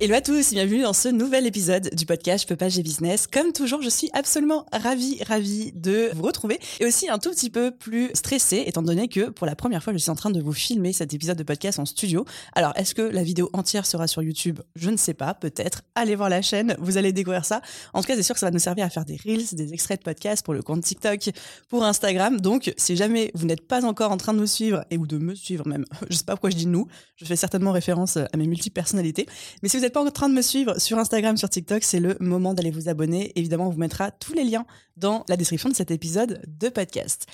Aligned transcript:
Hello 0.00 0.14
à 0.14 0.20
tous, 0.20 0.52
bienvenue 0.52 0.82
dans 0.82 0.92
ce 0.92 1.08
nouvel 1.08 1.44
épisode 1.44 1.90
du 1.92 2.06
podcast 2.06 2.44
Je 2.44 2.46
peux 2.46 2.54
pas, 2.54 2.68
business. 2.68 3.26
Comme 3.26 3.52
toujours, 3.52 3.82
je 3.82 3.88
suis 3.88 4.08
absolument 4.12 4.64
ravie, 4.72 5.20
ravie 5.24 5.72
de 5.72 6.10
vous 6.14 6.22
retrouver 6.22 6.60
et 6.78 6.86
aussi 6.86 7.08
un 7.08 7.18
tout 7.18 7.30
petit 7.30 7.50
peu 7.50 7.72
plus 7.72 8.10
stressée 8.14 8.62
étant 8.64 8.82
donné 8.82 9.08
que 9.08 9.28
pour 9.28 9.44
la 9.44 9.56
première 9.56 9.82
fois, 9.82 9.92
je 9.92 9.98
suis 9.98 10.10
en 10.10 10.14
train 10.14 10.30
de 10.30 10.40
vous 10.40 10.52
filmer 10.52 10.92
cet 10.92 11.14
épisode 11.14 11.36
de 11.36 11.42
podcast 11.42 11.80
en 11.80 11.84
studio. 11.84 12.24
Alors, 12.52 12.74
est-ce 12.76 12.94
que 12.94 13.02
la 13.02 13.24
vidéo 13.24 13.50
entière 13.52 13.86
sera 13.86 14.06
sur 14.06 14.22
YouTube? 14.22 14.60
Je 14.76 14.88
ne 14.90 14.96
sais 14.96 15.14
pas, 15.14 15.34
peut-être. 15.34 15.82
Allez 15.96 16.14
voir 16.14 16.28
la 16.28 16.42
chaîne, 16.42 16.76
vous 16.78 16.96
allez 16.96 17.12
découvrir 17.12 17.44
ça. 17.44 17.60
En 17.92 18.00
tout 18.00 18.06
cas, 18.06 18.14
c'est 18.14 18.22
sûr 18.22 18.36
que 18.36 18.40
ça 18.40 18.46
va 18.46 18.52
nous 18.52 18.60
servir 18.60 18.84
à 18.84 18.90
faire 18.90 19.04
des 19.04 19.16
reels, 19.16 19.46
des 19.50 19.72
extraits 19.72 19.98
de 19.98 20.04
podcast 20.04 20.44
pour 20.44 20.54
le 20.54 20.62
compte 20.62 20.84
TikTok, 20.84 21.30
pour 21.68 21.82
Instagram. 21.82 22.40
Donc, 22.40 22.72
si 22.76 22.94
jamais 22.94 23.32
vous 23.34 23.46
n'êtes 23.46 23.66
pas 23.66 23.84
encore 23.84 24.12
en 24.12 24.16
train 24.16 24.32
de 24.32 24.38
nous 24.38 24.46
suivre 24.46 24.84
et 24.92 24.96
ou 24.96 25.08
de 25.08 25.18
me 25.18 25.34
suivre 25.34 25.66
même, 25.66 25.84
je 26.08 26.16
sais 26.16 26.22
pas 26.22 26.34
pourquoi 26.34 26.50
je 26.50 26.56
dis 26.56 26.66
nous, 26.66 26.86
je 27.16 27.24
fais 27.24 27.34
certainement 27.34 27.72
référence 27.72 28.16
à 28.16 28.36
mes 28.36 28.46
multiples 28.46 28.74
personnalités, 28.74 29.26
mais 29.64 29.68
si 29.68 29.76
vous 29.76 29.87
n'êtes 29.88 29.94
pas 29.94 30.04
en 30.04 30.10
train 30.10 30.28
de 30.28 30.34
me 30.34 30.42
suivre 30.42 30.78
sur 30.78 30.98
Instagram, 30.98 31.38
sur 31.38 31.48
TikTok, 31.48 31.82
c'est 31.82 31.98
le 31.98 32.16
moment 32.20 32.52
d'aller 32.52 32.70
vous 32.70 32.90
abonner. 32.90 33.32
Évidemment, 33.36 33.68
on 33.68 33.70
vous 33.70 33.78
mettra 33.78 34.10
tous 34.10 34.34
les 34.34 34.44
liens 34.44 34.66
dans 34.98 35.24
la 35.28 35.36
description 35.38 35.70
de 35.70 35.74
cet 35.74 35.90
épisode 35.90 36.42
de 36.46 36.68
podcast. 36.68 37.26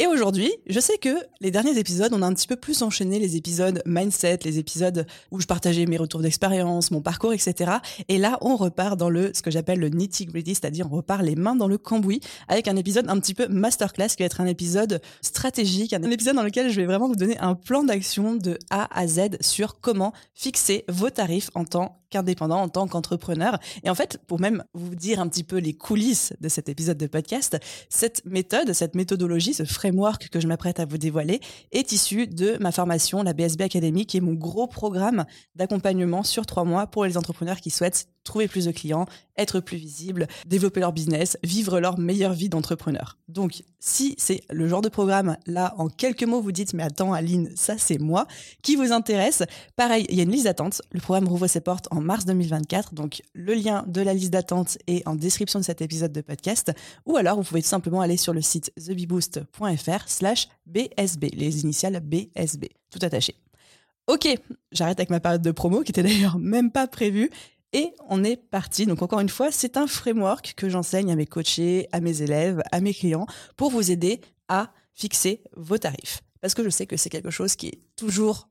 Et 0.00 0.06
aujourd'hui, 0.06 0.52
je 0.68 0.78
sais 0.78 0.96
que 0.96 1.08
les 1.40 1.50
derniers 1.50 1.76
épisodes, 1.76 2.12
on 2.14 2.22
a 2.22 2.26
un 2.26 2.32
petit 2.32 2.46
peu 2.46 2.54
plus 2.54 2.82
enchaîné 2.82 3.18
les 3.18 3.34
épisodes 3.34 3.82
mindset, 3.84 4.38
les 4.44 4.60
épisodes 4.60 5.04
où 5.32 5.40
je 5.40 5.46
partageais 5.46 5.86
mes 5.86 5.96
retours 5.96 6.20
d'expérience, 6.20 6.92
mon 6.92 7.00
parcours, 7.00 7.32
etc. 7.32 7.72
Et 8.06 8.16
là, 8.16 8.38
on 8.40 8.54
repart 8.54 8.96
dans 8.96 9.10
le 9.10 9.32
ce 9.34 9.42
que 9.42 9.50
j'appelle 9.50 9.80
le 9.80 9.88
nitty 9.88 10.26
gritty, 10.26 10.54
c'est-à-dire 10.54 10.86
on 10.88 10.94
repart 10.94 11.20
les 11.22 11.34
mains 11.34 11.56
dans 11.56 11.66
le 11.66 11.78
cambouis 11.78 12.20
avec 12.46 12.68
un 12.68 12.76
épisode 12.76 13.08
un 13.08 13.18
petit 13.18 13.34
peu 13.34 13.48
masterclass 13.48 14.10
qui 14.10 14.22
va 14.22 14.26
être 14.26 14.40
un 14.40 14.46
épisode 14.46 15.00
stratégique, 15.20 15.92
un 15.92 16.02
épisode 16.04 16.36
dans 16.36 16.44
lequel 16.44 16.70
je 16.70 16.80
vais 16.80 16.86
vraiment 16.86 17.08
vous 17.08 17.16
donner 17.16 17.36
un 17.38 17.56
plan 17.56 17.82
d'action 17.82 18.36
de 18.36 18.56
A 18.70 18.86
à 18.96 19.08
Z 19.08 19.38
sur 19.40 19.80
comment 19.80 20.12
fixer 20.32 20.84
vos 20.88 21.10
tarifs 21.10 21.50
en 21.56 21.64
tant 21.64 21.98
qu'indépendant, 22.10 22.62
en 22.62 22.68
tant 22.68 22.86
qu'entrepreneur. 22.86 23.58
Et 23.82 23.90
en 23.90 23.94
fait, 23.94 24.18
pour 24.26 24.40
même 24.40 24.64
vous 24.72 24.94
dire 24.94 25.20
un 25.20 25.28
petit 25.28 25.44
peu 25.44 25.58
les 25.58 25.74
coulisses 25.74 26.32
de 26.40 26.48
cet 26.48 26.68
épisode 26.68 26.96
de 26.96 27.06
podcast, 27.06 27.58
cette 27.90 28.24
méthode, 28.24 28.72
cette 28.72 28.94
méthodologie, 28.94 29.52
ce 29.52 29.64
framework 29.64 29.87
que 30.30 30.40
je 30.40 30.46
m'apprête 30.46 30.80
à 30.80 30.84
vous 30.84 30.98
dévoiler 30.98 31.40
est 31.72 31.92
issu 31.92 32.26
de 32.26 32.56
ma 32.60 32.72
formation, 32.72 33.22
la 33.22 33.32
BSB 33.32 33.62
Academy, 33.62 34.06
qui 34.06 34.16
est 34.16 34.20
mon 34.20 34.34
gros 34.34 34.66
programme 34.66 35.24
d'accompagnement 35.54 36.22
sur 36.22 36.46
trois 36.46 36.64
mois 36.64 36.86
pour 36.86 37.04
les 37.04 37.16
entrepreneurs 37.16 37.60
qui 37.60 37.70
souhaitent 37.70 38.08
trouver 38.24 38.48
plus 38.48 38.66
de 38.66 38.72
clients, 38.72 39.06
être 39.36 39.60
plus 39.60 39.76
visibles, 39.76 40.26
développer 40.46 40.80
leur 40.80 40.92
business, 40.92 41.38
vivre 41.42 41.80
leur 41.80 41.98
meilleure 41.98 42.32
vie 42.32 42.48
d'entrepreneur. 42.48 43.16
Donc, 43.28 43.62
si 43.78 44.14
c'est 44.18 44.42
le 44.50 44.68
genre 44.68 44.82
de 44.82 44.88
programme, 44.88 45.36
là, 45.46 45.74
en 45.78 45.88
quelques 45.88 46.24
mots, 46.24 46.40
vous 46.40 46.52
dites, 46.52 46.74
mais 46.74 46.82
attends, 46.82 47.12
Aline, 47.12 47.50
ça, 47.54 47.78
c'est 47.78 47.98
moi, 47.98 48.26
qui 48.62 48.76
vous 48.76 48.92
intéresse, 48.92 49.42
pareil, 49.76 50.06
il 50.10 50.16
y 50.16 50.20
a 50.20 50.24
une 50.24 50.30
liste 50.30 50.44
d'attente. 50.44 50.82
Le 50.92 51.00
programme 51.00 51.28
rouvre 51.28 51.46
ses 51.46 51.60
portes 51.60 51.88
en 51.90 52.00
mars 52.00 52.24
2024. 52.24 52.94
Donc, 52.94 53.22
le 53.32 53.54
lien 53.54 53.84
de 53.86 54.00
la 54.00 54.14
liste 54.14 54.32
d'attente 54.32 54.78
est 54.86 55.06
en 55.06 55.14
description 55.14 55.58
de 55.60 55.64
cet 55.64 55.80
épisode 55.80 56.12
de 56.12 56.20
podcast. 56.20 56.72
Ou 57.06 57.16
alors, 57.16 57.36
vous 57.36 57.44
pouvez 57.44 57.62
tout 57.62 57.68
simplement 57.68 58.00
aller 58.00 58.16
sur 58.16 58.34
le 58.34 58.42
site 58.42 58.72
thebeboost.fr 58.74 60.08
slash 60.08 60.48
BSB, 60.66 61.26
les 61.34 61.62
initiales 61.62 62.00
BSB, 62.00 62.66
tout 62.90 62.98
attaché. 63.02 63.34
Ok, 64.08 64.26
j'arrête 64.72 64.98
avec 64.98 65.10
ma 65.10 65.20
période 65.20 65.42
de 65.42 65.50
promo 65.50 65.82
qui 65.82 65.92
était 65.92 66.02
d'ailleurs 66.02 66.38
même 66.40 66.70
pas 66.70 66.86
prévue 66.86 67.30
et 67.72 67.92
on 68.08 68.24
est 68.24 68.36
parti. 68.36 68.86
Donc 68.86 69.02
encore 69.02 69.20
une 69.20 69.28
fois, 69.28 69.50
c'est 69.50 69.76
un 69.76 69.86
framework 69.86 70.54
que 70.56 70.68
j'enseigne 70.68 71.10
à 71.10 71.16
mes 71.16 71.26
coachés, 71.26 71.88
à 71.92 72.00
mes 72.00 72.22
élèves, 72.22 72.62
à 72.72 72.80
mes 72.80 72.94
clients 72.94 73.26
pour 73.56 73.70
vous 73.70 73.90
aider 73.90 74.20
à 74.48 74.72
fixer 74.94 75.42
vos 75.56 75.78
tarifs. 75.78 76.22
Parce 76.40 76.54
que 76.54 76.64
je 76.64 76.70
sais 76.70 76.86
que 76.86 76.96
c'est 76.96 77.10
quelque 77.10 77.30
chose 77.30 77.56
qui 77.56 77.68
est 77.68 77.80
toujours 77.96 78.48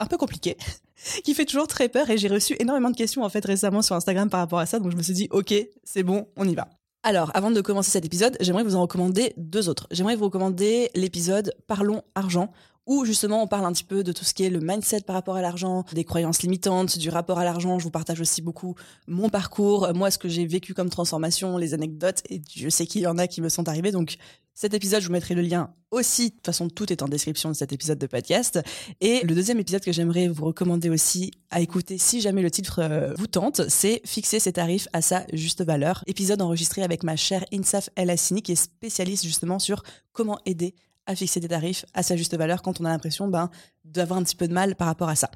un 0.00 0.06
peu 0.06 0.16
compliqué, 0.16 0.56
qui 1.24 1.34
fait 1.34 1.44
toujours 1.44 1.66
très 1.66 1.88
peur 1.88 2.08
et 2.10 2.18
j'ai 2.18 2.28
reçu 2.28 2.56
énormément 2.58 2.90
de 2.90 2.96
questions 2.96 3.22
en 3.22 3.28
fait 3.28 3.44
récemment 3.44 3.82
sur 3.82 3.94
Instagram 3.96 4.30
par 4.30 4.40
rapport 4.40 4.58
à 4.58 4.66
ça. 4.66 4.78
Donc 4.78 4.92
je 4.92 4.96
me 4.96 5.02
suis 5.02 5.14
dit, 5.14 5.28
ok, 5.30 5.54
c'est 5.84 6.02
bon, 6.02 6.28
on 6.36 6.48
y 6.48 6.54
va. 6.54 6.68
Alors, 7.04 7.30
avant 7.34 7.52
de 7.52 7.60
commencer 7.60 7.92
cet 7.92 8.04
épisode, 8.04 8.36
j'aimerais 8.40 8.64
vous 8.64 8.74
en 8.74 8.82
recommander 8.82 9.32
deux 9.36 9.68
autres. 9.68 9.86
J'aimerais 9.92 10.16
vous 10.16 10.24
recommander 10.24 10.90
l'épisode 10.94 11.54
Parlons 11.68 12.02
argent, 12.16 12.50
où 12.88 13.04
justement 13.04 13.42
on 13.42 13.46
parle 13.46 13.66
un 13.66 13.72
petit 13.72 13.84
peu 13.84 14.02
de 14.02 14.10
tout 14.10 14.24
ce 14.24 14.34
qui 14.34 14.44
est 14.44 14.50
le 14.50 14.60
mindset 14.60 15.02
par 15.02 15.14
rapport 15.14 15.36
à 15.36 15.42
l'argent, 15.42 15.84
des 15.92 16.04
croyances 16.04 16.42
limitantes, 16.42 16.98
du 16.98 17.10
rapport 17.10 17.38
à 17.38 17.44
l'argent. 17.44 17.78
Je 17.78 17.84
vous 17.84 17.90
partage 17.90 18.20
aussi 18.20 18.42
beaucoup 18.42 18.74
mon 19.06 19.28
parcours, 19.28 19.88
moi 19.94 20.10
ce 20.10 20.18
que 20.18 20.28
j'ai 20.28 20.46
vécu 20.46 20.74
comme 20.74 20.90
transformation, 20.90 21.56
les 21.58 21.74
anecdotes, 21.74 22.22
et 22.30 22.40
je 22.52 22.68
sais 22.68 22.86
qu'il 22.86 23.02
y 23.02 23.06
en 23.06 23.18
a 23.18 23.28
qui 23.28 23.42
me 23.42 23.50
sont 23.50 23.68
arrivées. 23.68 23.92
Donc 23.92 24.16
cet 24.60 24.74
épisode, 24.74 25.02
je 25.02 25.06
vous 25.06 25.12
mettrai 25.12 25.36
le 25.36 25.42
lien 25.42 25.72
aussi. 25.92 26.30
De 26.30 26.34
toute 26.34 26.46
façon, 26.46 26.68
tout 26.68 26.92
est 26.92 27.02
en 27.02 27.06
description 27.06 27.48
de 27.48 27.54
cet 27.54 27.72
épisode 27.72 27.96
de 27.96 28.08
podcast. 28.08 28.58
Et 29.00 29.20
le 29.22 29.36
deuxième 29.36 29.60
épisode 29.60 29.82
que 29.82 29.92
j'aimerais 29.92 30.26
vous 30.26 30.46
recommander 30.46 30.90
aussi 30.90 31.30
à 31.50 31.60
écouter 31.60 31.96
si 31.96 32.20
jamais 32.20 32.42
le 32.42 32.50
titre 32.50 32.80
euh, 32.82 33.14
vous 33.16 33.28
tente, 33.28 33.68
c'est 33.68 34.00
Fixer 34.04 34.40
ses 34.40 34.54
tarifs 34.54 34.88
à 34.92 35.00
sa 35.00 35.24
juste 35.32 35.62
valeur. 35.62 36.02
Épisode 36.08 36.42
enregistré 36.42 36.82
avec 36.82 37.04
ma 37.04 37.14
chère 37.14 37.44
Insaf 37.52 37.88
El 37.94 38.10
Hassini, 38.10 38.42
qui 38.42 38.50
est 38.50 38.56
spécialiste 38.56 39.24
justement 39.24 39.60
sur 39.60 39.84
comment 40.12 40.40
aider 40.44 40.74
à 41.08 41.16
fixer 41.16 41.40
des 41.40 41.48
tarifs 41.48 41.84
à 41.94 42.04
sa 42.04 42.16
juste 42.16 42.36
valeur 42.36 42.62
quand 42.62 42.80
on 42.80 42.84
a 42.84 42.90
l'impression 42.90 43.26
ben, 43.26 43.50
d'avoir 43.84 44.20
un 44.20 44.22
petit 44.22 44.36
peu 44.36 44.46
de 44.46 44.52
mal 44.52 44.76
par 44.76 44.86
rapport 44.86 45.08
à 45.08 45.16
ça. 45.16 45.30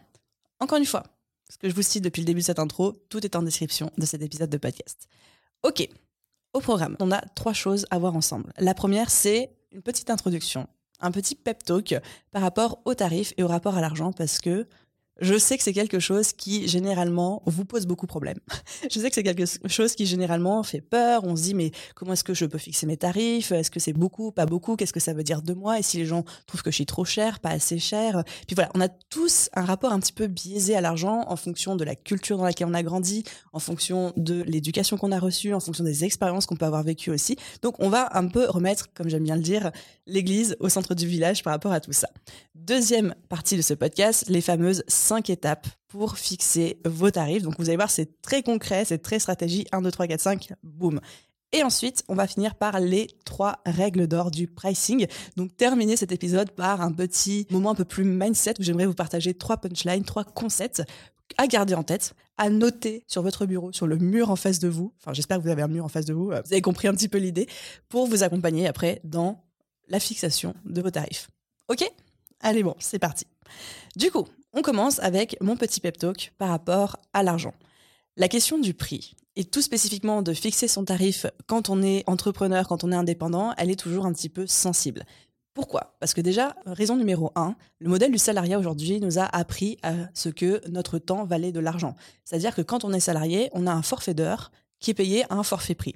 Encore 0.60 0.78
une 0.78 0.84
fois, 0.84 1.02
ce 1.50 1.58
que 1.58 1.68
je 1.68 1.74
vous 1.74 1.82
cite 1.82 2.04
depuis 2.04 2.20
le 2.20 2.26
début 2.26 2.40
de 2.40 2.44
cette 2.44 2.60
intro, 2.60 2.92
tout 3.08 3.24
est 3.24 3.34
en 3.34 3.42
description 3.42 3.90
de 3.98 4.06
cet 4.06 4.22
épisode 4.22 4.50
de 4.50 4.58
podcast. 4.58 5.08
Ok, 5.62 5.88
au 6.52 6.60
programme, 6.60 6.96
on 7.00 7.10
a 7.10 7.20
trois 7.34 7.54
choses 7.54 7.86
à 7.90 7.98
voir 7.98 8.14
ensemble. 8.14 8.52
La 8.58 8.74
première, 8.74 9.10
c'est 9.10 9.50
une 9.72 9.82
petite 9.82 10.10
introduction, 10.10 10.68
un 11.00 11.10
petit 11.10 11.34
pep 11.34 11.64
talk 11.64 11.94
par 12.30 12.42
rapport 12.42 12.80
aux 12.84 12.94
tarifs 12.94 13.32
et 13.38 13.42
au 13.42 13.48
rapport 13.48 13.76
à 13.76 13.80
l'argent 13.80 14.12
parce 14.12 14.38
que 14.38 14.68
je 15.22 15.38
sais 15.38 15.56
que 15.56 15.62
c'est 15.62 15.72
quelque 15.72 16.00
chose 16.00 16.32
qui 16.32 16.68
généralement 16.68 17.42
vous 17.46 17.64
pose 17.64 17.86
beaucoup 17.86 18.06
de 18.06 18.10
problèmes. 18.10 18.40
je 18.90 18.98
sais 18.98 19.08
que 19.08 19.14
c'est 19.14 19.22
quelque 19.22 19.44
chose 19.66 19.94
qui 19.94 20.04
généralement 20.04 20.62
fait 20.62 20.80
peur. 20.80 21.24
On 21.24 21.36
se 21.36 21.42
dit 21.42 21.54
mais 21.54 21.70
comment 21.94 22.12
est-ce 22.12 22.24
que 22.24 22.34
je 22.34 22.44
peux 22.44 22.58
fixer 22.58 22.86
mes 22.86 22.96
tarifs? 22.96 23.52
Est-ce 23.52 23.70
que 23.70 23.80
c'est 23.80 23.92
beaucoup, 23.92 24.32
pas 24.32 24.46
beaucoup? 24.46 24.76
Qu'est-ce 24.76 24.92
que 24.92 25.00
ça 25.00 25.14
veut 25.14 25.22
dire 25.22 25.40
de 25.40 25.54
moi? 25.54 25.78
Et 25.78 25.82
si 25.82 25.96
les 25.96 26.06
gens 26.06 26.24
trouvent 26.46 26.62
que 26.62 26.70
je 26.70 26.74
suis 26.74 26.86
trop 26.86 27.04
cher, 27.04 27.40
pas 27.40 27.50
assez 27.50 27.78
cher 27.78 28.24
Puis 28.46 28.54
voilà, 28.54 28.70
on 28.74 28.80
a 28.80 28.88
tous 28.88 29.48
un 29.54 29.64
rapport 29.64 29.92
un 29.92 30.00
petit 30.00 30.12
peu 30.12 30.26
biaisé 30.26 30.74
à 30.74 30.80
l'argent 30.80 31.24
en 31.28 31.36
fonction 31.36 31.76
de 31.76 31.84
la 31.84 31.94
culture 31.94 32.36
dans 32.36 32.44
laquelle 32.44 32.66
on 32.66 32.74
a 32.74 32.82
grandi, 32.82 33.24
en 33.52 33.60
fonction 33.60 34.12
de 34.16 34.42
l'éducation 34.42 34.96
qu'on 34.96 35.12
a 35.12 35.20
reçue, 35.20 35.54
en 35.54 35.60
fonction 35.60 35.84
des 35.84 36.04
expériences 36.04 36.46
qu'on 36.46 36.56
peut 36.56 36.66
avoir 36.66 36.82
vécues 36.82 37.10
aussi. 37.10 37.36
Donc 37.62 37.76
on 37.78 37.88
va 37.88 38.08
un 38.16 38.26
peu 38.26 38.46
remettre, 38.48 38.92
comme 38.92 39.08
j'aime 39.08 39.24
bien 39.24 39.36
le 39.36 39.42
dire, 39.42 39.70
l'église 40.06 40.56
au 40.58 40.68
centre 40.68 40.94
du 40.94 41.06
village 41.06 41.44
par 41.44 41.52
rapport 41.52 41.72
à 41.72 41.80
tout 41.80 41.92
ça. 41.92 42.08
Deuxième 42.54 43.14
partie 43.28 43.56
de 43.56 43.62
ce 43.62 43.74
podcast, 43.74 44.24
les 44.28 44.40
fameuses 44.40 44.84
cinq 45.12 45.28
étapes 45.28 45.66
pour 45.88 46.16
fixer 46.16 46.80
vos 46.86 47.10
tarifs. 47.10 47.42
Donc 47.42 47.56
vous 47.58 47.68
allez 47.68 47.76
voir, 47.76 47.90
c'est 47.90 48.22
très 48.22 48.42
concret, 48.42 48.86
c'est 48.86 48.96
très 48.96 49.18
stratégie. 49.18 49.66
1, 49.70 49.82
2, 49.82 49.90
3, 49.90 50.06
4, 50.06 50.20
5, 50.20 50.52
boum. 50.62 51.00
Et 51.52 51.62
ensuite, 51.62 52.02
on 52.08 52.14
va 52.14 52.26
finir 52.26 52.54
par 52.54 52.80
les 52.80 53.08
trois 53.26 53.58
règles 53.66 54.06
d'or 54.06 54.30
du 54.30 54.46
pricing. 54.46 55.06
Donc, 55.36 55.54
terminer 55.54 55.98
cet 55.98 56.10
épisode 56.10 56.50
par 56.52 56.80
un 56.80 56.92
petit 56.92 57.46
moment 57.50 57.72
un 57.72 57.74
peu 57.74 57.84
plus 57.84 58.04
mindset 58.04 58.54
où 58.58 58.62
j'aimerais 58.62 58.86
vous 58.86 58.94
partager 58.94 59.34
trois 59.34 59.58
punchlines, 59.58 60.02
trois 60.02 60.24
concepts 60.24 60.82
à 61.36 61.46
garder 61.46 61.74
en 61.74 61.82
tête, 61.82 62.14
à 62.38 62.48
noter 62.48 63.04
sur 63.06 63.20
votre 63.20 63.44
bureau, 63.44 63.70
sur 63.70 63.86
le 63.86 63.98
mur 63.98 64.30
en 64.30 64.36
face 64.36 64.60
de 64.60 64.68
vous. 64.68 64.94
Enfin, 64.98 65.12
j'espère 65.12 65.36
que 65.36 65.42
vous 65.42 65.50
avez 65.50 65.60
un 65.60 65.68
mur 65.68 65.84
en 65.84 65.88
face 65.88 66.06
de 66.06 66.14
vous. 66.14 66.28
Vous 66.28 66.32
avez 66.32 66.62
compris 66.62 66.88
un 66.88 66.94
petit 66.94 67.08
peu 67.08 67.18
l'idée 67.18 67.46
pour 67.90 68.06
vous 68.06 68.22
accompagner 68.22 68.66
après 68.66 69.02
dans 69.04 69.44
la 69.88 70.00
fixation 70.00 70.54
de 70.64 70.80
vos 70.80 70.90
tarifs. 70.90 71.28
OK? 71.68 71.84
Allez, 72.40 72.62
bon, 72.62 72.74
c'est 72.78 72.98
parti. 72.98 73.26
Du 73.94 74.10
coup, 74.10 74.26
on 74.52 74.62
commence 74.62 74.98
avec 75.00 75.36
mon 75.40 75.56
petit 75.56 75.80
pep 75.80 75.98
talk 75.98 76.32
par 76.38 76.48
rapport 76.48 76.96
à 77.12 77.22
l'argent. 77.22 77.54
La 78.16 78.28
question 78.28 78.58
du 78.58 78.74
prix, 78.74 79.14
et 79.36 79.44
tout 79.44 79.62
spécifiquement 79.62 80.22
de 80.22 80.32
fixer 80.34 80.68
son 80.68 80.84
tarif 80.84 81.26
quand 81.46 81.70
on 81.70 81.82
est 81.82 82.04
entrepreneur, 82.06 82.68
quand 82.68 82.84
on 82.84 82.92
est 82.92 82.96
indépendant, 82.96 83.54
elle 83.56 83.70
est 83.70 83.80
toujours 83.80 84.06
un 84.06 84.12
petit 84.12 84.28
peu 84.28 84.46
sensible. 84.46 85.04
Pourquoi? 85.54 85.96
Parce 86.00 86.14
que 86.14 86.20
déjà, 86.20 86.56
raison 86.64 86.96
numéro 86.96 87.30
un, 87.34 87.56
le 87.78 87.88
modèle 87.88 88.10
du 88.10 88.18
salariat 88.18 88.58
aujourd'hui 88.58 89.00
nous 89.00 89.18
a 89.18 89.24
appris 89.24 89.76
à 89.82 89.92
ce 90.14 90.30
que 90.30 90.66
notre 90.68 90.98
temps 90.98 91.24
valait 91.24 91.52
de 91.52 91.60
l'argent. 91.60 91.94
C'est-à-dire 92.24 92.54
que 92.54 92.62
quand 92.62 92.84
on 92.84 92.92
est 92.92 93.00
salarié, 93.00 93.50
on 93.52 93.66
a 93.66 93.72
un 93.72 93.82
forfait 93.82 94.14
d'heure 94.14 94.50
qui 94.80 94.90
est 94.90 94.94
payé 94.94 95.24
à 95.30 95.34
un 95.34 95.42
forfait 95.42 95.74
prix. 95.74 95.94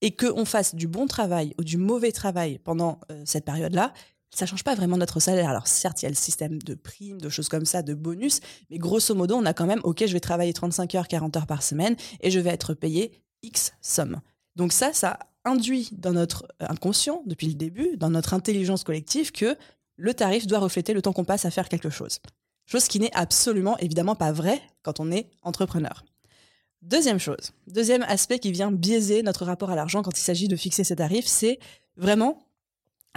Et 0.00 0.14
qu'on 0.14 0.44
fasse 0.44 0.74
du 0.74 0.86
bon 0.86 1.06
travail 1.06 1.54
ou 1.58 1.64
du 1.64 1.76
mauvais 1.76 2.12
travail 2.12 2.58
pendant 2.58 3.00
euh, 3.10 3.22
cette 3.24 3.44
période-là, 3.44 3.92
ça 4.30 4.46
change 4.46 4.64
pas 4.64 4.74
vraiment 4.74 4.96
notre 4.96 5.20
salaire. 5.20 5.48
Alors 5.48 5.66
certes, 5.66 6.02
il 6.02 6.04
y 6.04 6.06
a 6.06 6.10
le 6.10 6.14
système 6.14 6.60
de 6.62 6.74
primes, 6.74 7.20
de 7.20 7.28
choses 7.28 7.48
comme 7.48 7.64
ça, 7.64 7.82
de 7.82 7.94
bonus, 7.94 8.40
mais 8.70 8.78
grosso 8.78 9.14
modo, 9.14 9.36
on 9.36 9.46
a 9.46 9.54
quand 9.54 9.66
même, 9.66 9.80
ok, 9.84 10.04
je 10.06 10.12
vais 10.12 10.20
travailler 10.20 10.52
35 10.52 10.94
heures, 10.94 11.08
40 11.08 11.36
heures 11.36 11.46
par 11.46 11.62
semaine 11.62 11.96
et 12.20 12.30
je 12.30 12.40
vais 12.40 12.50
être 12.50 12.74
payé 12.74 13.12
X 13.42 13.72
somme. 13.80 14.20
Donc 14.56 14.72
ça, 14.72 14.92
ça 14.92 15.18
induit 15.44 15.90
dans 15.92 16.12
notre 16.12 16.46
inconscient, 16.60 17.22
depuis 17.26 17.46
le 17.46 17.54
début, 17.54 17.96
dans 17.96 18.10
notre 18.10 18.34
intelligence 18.34 18.84
collective, 18.84 19.32
que 19.32 19.56
le 19.96 20.14
tarif 20.14 20.46
doit 20.46 20.58
refléter 20.58 20.92
le 20.92 21.02
temps 21.02 21.12
qu'on 21.12 21.24
passe 21.24 21.44
à 21.44 21.50
faire 21.50 21.68
quelque 21.68 21.90
chose. 21.90 22.20
Chose 22.66 22.86
qui 22.86 23.00
n'est 23.00 23.14
absolument, 23.14 23.78
évidemment, 23.78 24.14
pas 24.14 24.32
vraie 24.32 24.60
quand 24.82 25.00
on 25.00 25.10
est 25.10 25.30
entrepreneur. 25.42 26.04
Deuxième 26.82 27.18
chose, 27.18 27.52
deuxième 27.66 28.02
aspect 28.02 28.38
qui 28.38 28.52
vient 28.52 28.70
biaiser 28.70 29.22
notre 29.22 29.44
rapport 29.44 29.70
à 29.70 29.74
l'argent 29.74 30.02
quand 30.02 30.16
il 30.16 30.22
s'agit 30.22 30.46
de 30.46 30.54
fixer 30.54 30.84
ses 30.84 30.96
tarifs, 30.96 31.26
c'est 31.26 31.58
vraiment 31.96 32.47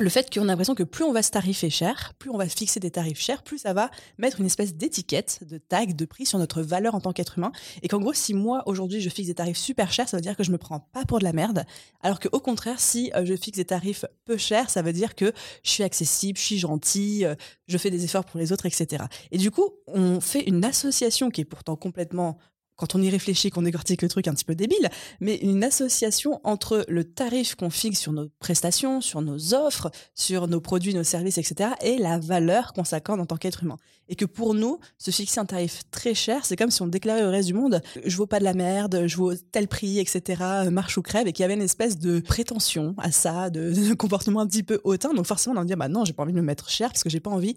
le 0.02 0.10
fait 0.10 0.34
qu'on 0.34 0.44
a 0.44 0.46
l'impression 0.46 0.76
que 0.76 0.84
plus 0.84 1.04
on 1.04 1.14
va 1.14 1.24
se 1.24 1.32
tarifer 1.32 1.70
cher, 1.70 2.14
plus 2.20 2.30
on 2.30 2.38
va 2.38 2.48
fixer 2.48 2.80
des 2.80 2.92
tarifs 2.92 3.20
chers, 3.20 3.44
plus 3.44 3.60
ça 3.60 3.74
va 3.74 3.90
mettre 4.18 4.40
une 4.40 4.46
espèce 4.46 4.76
d'étiquette, 4.76 5.40
de 5.48 5.58
tag, 5.58 5.96
de 5.96 6.06
prix 6.06 6.26
sur 6.26 6.40
notre 6.40 6.62
valeur 6.62 6.96
en 6.96 7.00
tant 7.00 7.14
qu'être 7.14 7.38
humain. 7.38 7.52
Et 7.82 7.88
qu'en 7.88 8.00
gros, 8.00 8.14
si 8.14 8.34
moi, 8.34 8.64
aujourd'hui, 8.66 9.02
je 9.02 9.10
fixe 9.10 9.28
des 9.28 9.36
tarifs 9.36 9.58
super 9.58 9.92
chers, 9.92 10.10
ça 10.10 10.18
veut 10.18 10.22
dire 10.22 10.36
que 10.36 10.44
je 10.44 10.52
me 10.52 10.58
prends 10.58 10.80
pas 10.80 11.06
pour 11.06 11.20
de 11.20 11.24
la 11.24 11.34
merde. 11.34 11.64
Alors 12.02 12.20
qu'au 12.20 12.40
contraire, 12.40 12.80
si 12.80 13.12
euh, 13.16 13.26
je 13.26 13.36
fixe 13.36 13.58
des 13.58 13.66
tarifs 13.66 14.06
peu 14.26 14.38
chers, 14.38 14.70
ça 14.70 14.82
veut 14.82 14.94
dire 14.94 15.16
que 15.16 15.32
je 15.64 15.70
suis 15.70 15.84
accessible, 15.84 16.38
je 16.38 16.44
suis 16.44 16.60
gentil, 16.60 17.26
euh, 17.26 17.36
je 17.68 17.78
fais 17.78 17.92
des 17.92 18.04
efforts 18.04 18.26
pour 18.26 18.40
les 18.40 18.52
autres, 18.52 18.66
etc. 18.66 19.06
Et 19.32 19.38
du 19.38 19.52
coup, 19.52 19.70
on 19.88 20.20
fait 20.20 20.48
une 20.48 20.66
association 20.66 21.30
qui 21.30 21.42
est 21.42 21.46
pourtant 21.46 21.76
complètement 21.76 22.38
quand 22.76 22.96
on 22.96 23.02
y 23.02 23.10
réfléchit, 23.10 23.50
qu'on 23.50 23.62
décortique 23.62 24.02
le 24.02 24.10
truc 24.10 24.28
un 24.28 24.34
petit 24.34 24.46
peu 24.46 24.56
débile, 24.56 24.90
mais 25.20 25.36
une 25.36 25.64
association 25.64 26.42
entre 26.44 26.84
le 26.88 27.04
tarif 27.04 27.56
qu'on 27.56 27.70
fixe 27.70 28.00
sur 28.00 28.12
nos 28.12 28.30
prestations, 28.40 29.02
sur 29.02 29.22
nos 29.22 29.54
offres, 29.54 29.92
sur 30.16 30.48
nos 30.48 30.62
produits, 30.62 30.94
nos 30.94 31.04
services, 31.04 31.38
etc., 31.38 31.72
et 31.82 31.98
la 31.98 32.20
valeur 32.20 32.74
qu'on 32.74 32.84
s'accorde 32.84 33.20
en 33.20 33.26
tant 33.26 33.38
qu'être 33.38 33.64
humain. 33.64 33.78
Et 34.08 34.16
que 34.16 34.26
pour 34.26 34.54
nous, 34.54 34.80
se 34.98 35.12
fixer 35.12 35.40
un 35.40 35.46
tarif 35.46 35.84
très 35.92 36.14
cher, 36.14 36.46
c'est 36.46 36.56
comme 36.56 36.72
si 36.72 36.82
on 36.82 36.88
déclarait 36.88 37.24
au 37.24 37.30
reste 37.30 37.48
du 37.48 37.54
monde, 37.54 37.82
je 38.04 38.18
vaux 38.18 38.26
pas 38.26 38.40
de 38.40 38.44
la 38.44 38.54
merde, 38.54 39.04
je 39.06 39.16
vaux 39.16 39.36
tel 39.36 39.68
prix, 39.68 40.00
etc., 40.00 40.42
marche 40.72 40.98
ou 40.98 41.02
crève, 41.02 41.28
et 41.28 41.34
qu'il 41.34 41.44
y 41.44 41.46
avait 41.46 41.54
une 41.54 41.62
espèce 41.62 41.98
de 42.00 42.20
prétention 42.20 42.96
à 42.98 43.12
ça, 43.12 43.50
de, 43.50 43.94
comportement 43.98 44.42
un 44.42 44.48
petit 44.48 44.64
peu 44.64 44.82
hautain. 44.84 45.14
Donc 45.14 45.28
forcément, 45.28 45.56
on 45.56 45.62
en 45.62 45.66
dit, 45.66 45.76
bah 45.76 45.88
non, 45.88 46.04
j'ai 46.04 46.14
pas 46.14 46.24
envie 46.24 46.34
de 46.34 46.38
me 46.38 46.44
mettre 46.44 46.70
cher 46.70 46.90
parce 46.90 47.04
que 47.04 47.10
j'ai 47.10 47.20
pas 47.20 47.32
envie 47.32 47.56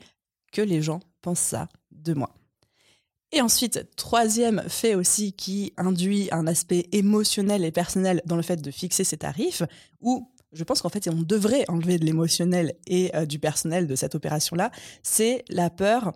que 0.52 0.62
les 0.62 0.82
gens 0.82 1.00
pensent 1.22 1.40
ça 1.40 1.68
de 1.90 2.14
moi. 2.14 2.34
Et 3.34 3.40
ensuite, 3.40 3.88
troisième 3.96 4.62
fait 4.68 4.94
aussi 4.94 5.32
qui 5.32 5.72
induit 5.76 6.28
un 6.30 6.46
aspect 6.46 6.86
émotionnel 6.92 7.64
et 7.64 7.72
personnel 7.72 8.22
dans 8.26 8.36
le 8.36 8.42
fait 8.42 8.62
de 8.62 8.70
fixer 8.70 9.02
ses 9.02 9.16
tarifs, 9.16 9.64
où 10.00 10.30
je 10.52 10.62
pense 10.62 10.80
qu'en 10.82 10.88
fait 10.88 11.08
on 11.08 11.20
devrait 11.20 11.64
enlever 11.66 11.98
de 11.98 12.04
l'émotionnel 12.04 12.74
et 12.86 13.10
euh, 13.16 13.26
du 13.26 13.40
personnel 13.40 13.88
de 13.88 13.96
cette 13.96 14.14
opération-là, 14.14 14.70
c'est 15.02 15.44
la 15.48 15.68
peur 15.68 16.12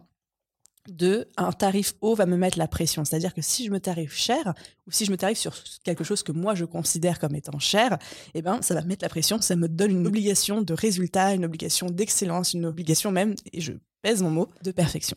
de 0.89 1.27
un 1.37 1.51
tarif 1.51 1.95
haut 2.03 2.15
va 2.15 2.25
me 2.25 2.37
mettre 2.37 2.57
la 2.57 2.69
pression. 2.69 3.05
C'est-à-dire 3.05 3.35
que 3.35 3.43
si 3.43 3.67
je 3.67 3.73
me 3.73 3.81
tarife 3.81 4.15
cher, 4.15 4.55
ou 4.87 4.93
si 4.93 5.05
je 5.05 5.11
me 5.11 5.17
tarife 5.17 5.39
sur 5.39 5.57
quelque 5.83 6.05
chose 6.05 6.23
que 6.23 6.31
moi 6.31 6.55
je 6.55 6.65
considère 6.65 7.19
comme 7.19 7.35
étant 7.35 7.59
cher, 7.59 7.99
eh 8.35 8.43
ben, 8.43 8.63
ça 8.63 8.75
va 8.75 8.83
mettre 8.83 9.05
la 9.05 9.09
pression, 9.09 9.41
ça 9.41 9.57
me 9.57 9.67
donne 9.67 9.91
une 9.91 10.07
obligation 10.07 10.63
de 10.63 10.73
résultat, 10.73 11.35
une 11.35 11.45
obligation 11.45 11.91
d'excellence, 11.91 12.55
une 12.55 12.67
obligation 12.67 13.11
même, 13.11 13.35
et 13.53 13.61
je 13.61 13.73
pèse 14.03 14.23
mon 14.23 14.31
mot, 14.31 14.49
de 14.63 14.71
perfection. 14.71 15.17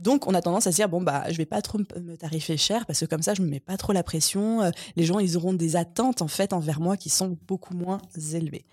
Donc, 0.00 0.26
on 0.26 0.34
a 0.34 0.40
tendance 0.40 0.66
à 0.66 0.72
se 0.72 0.76
dire 0.76 0.88
bon 0.88 1.02
bah, 1.02 1.24
je 1.30 1.36
vais 1.36 1.46
pas 1.46 1.62
trop 1.62 1.78
me 1.78 2.16
tarifer 2.16 2.56
cher 2.56 2.86
parce 2.86 3.00
que 3.00 3.04
comme 3.04 3.22
ça, 3.22 3.34
je 3.34 3.42
me 3.42 3.48
mets 3.48 3.60
pas 3.60 3.76
trop 3.76 3.92
la 3.92 4.02
pression. 4.02 4.62
Euh, 4.62 4.70
les 4.96 5.04
gens, 5.04 5.18
ils 5.18 5.36
auront 5.36 5.52
des 5.52 5.76
attentes 5.76 6.22
en 6.22 6.28
fait 6.28 6.52
envers 6.52 6.80
moi 6.80 6.96
qui 6.96 7.10
sont 7.10 7.38
beaucoup 7.46 7.74
moins 7.74 8.00
élevées. 8.32 8.64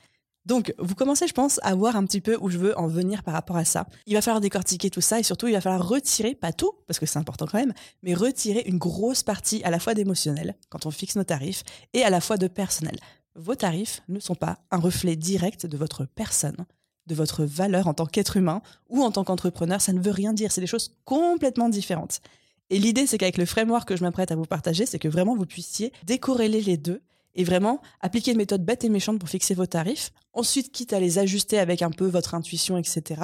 Donc, 0.48 0.74
vous 0.80 0.96
commencez, 0.96 1.28
je 1.28 1.34
pense, 1.34 1.60
à 1.62 1.76
voir 1.76 1.98
un 1.98 2.06
petit 2.06 2.22
peu 2.22 2.38
où 2.40 2.50
je 2.50 2.58
veux 2.58 2.78
en 2.80 2.88
venir 2.88 3.22
par 3.24 3.34
rapport 3.34 3.58
à 3.58 3.66
ça. 3.66 3.86
Il 4.06 4.14
va 4.14 4.22
falloir 4.22 4.40
décortiquer 4.40 4.90
tout 4.90 5.02
ça 5.02 5.20
et 5.20 5.24
surtout, 5.24 5.48
il 5.48 5.54
va 5.54 5.60
falloir 5.60 5.86
retirer, 5.86 6.36
pas 6.36 6.54
tout, 6.54 6.72
parce 6.88 7.00
que 7.00 7.06
c'est 7.06 7.20
important 7.20 7.46
quand 7.46 7.58
même, 7.58 7.74
mais 8.02 8.14
retirer 8.14 8.64
une 8.66 8.78
grosse 8.78 9.24
partie 9.24 9.62
à 9.66 9.72
la 9.72 9.80
fois 9.80 9.94
d'émotionnel, 9.94 10.56
quand 10.70 10.86
on 10.86 10.92
fixe 10.92 11.18
nos 11.18 11.26
tarifs, 11.26 11.64
et 11.92 12.04
à 12.04 12.10
la 12.10 12.22
fois 12.22 12.38
de 12.38 12.48
personnel. 12.48 12.96
Vos 13.36 13.56
tarifs 13.56 14.02
ne 14.08 14.22
sont 14.22 14.36
pas 14.36 14.60
un 14.72 14.78
reflet 14.78 15.18
direct 15.18 15.66
de 15.66 15.76
votre 15.76 16.06
personne 16.06 16.66
de 17.08 17.16
votre 17.16 17.44
valeur 17.44 17.88
en 17.88 17.94
tant 17.94 18.06
qu'être 18.06 18.38
humain 18.38 18.62
ou 18.90 19.04
en 19.04 19.12
tant 19.12 19.24
qu'entrepreneur, 19.24 19.82
ça 19.82 19.94
ne 19.94 20.00
veut 20.00 20.12
rien 20.12 20.34
dire. 20.34 20.52
C'est 20.52 20.62
des 20.62 20.68
choses 20.68 20.96
complètement 21.06 21.70
différentes. 21.70 22.22
Et 22.70 22.80
l'idée, 22.80 23.08
c'est 23.08 23.18
qu'avec 23.18 23.38
le 23.38 23.46
framework 23.46 23.88
que 23.88 23.96
je 23.96 24.04
m'apprête 24.04 24.32
à 24.32 24.36
vous 24.36 24.46
partager, 24.46 24.86
c'est 24.86 25.00
que 25.00 25.08
vraiment 25.08 25.36
vous 25.36 25.46
puissiez 25.46 25.94
décorréler 26.06 26.62
les 26.62 26.78
deux 26.78 27.02
et 27.36 27.44
vraiment 27.44 27.82
appliquer 28.02 28.32
une 28.32 28.38
méthode 28.38 28.66
bête 28.66 28.84
et 28.84 28.90
méchante 28.90 29.20
pour 29.20 29.30
fixer 29.30 29.54
vos 29.54 29.66
tarifs. 29.66 30.12
Ensuite, 30.34 30.72
quitte 30.72 30.92
à 30.92 31.00
les 31.00 31.18
ajuster 31.20 31.60
avec 31.60 31.82
un 31.82 31.92
peu 31.92 32.06
votre 32.06 32.36
intuition, 32.36 32.78
etc. 32.78 33.22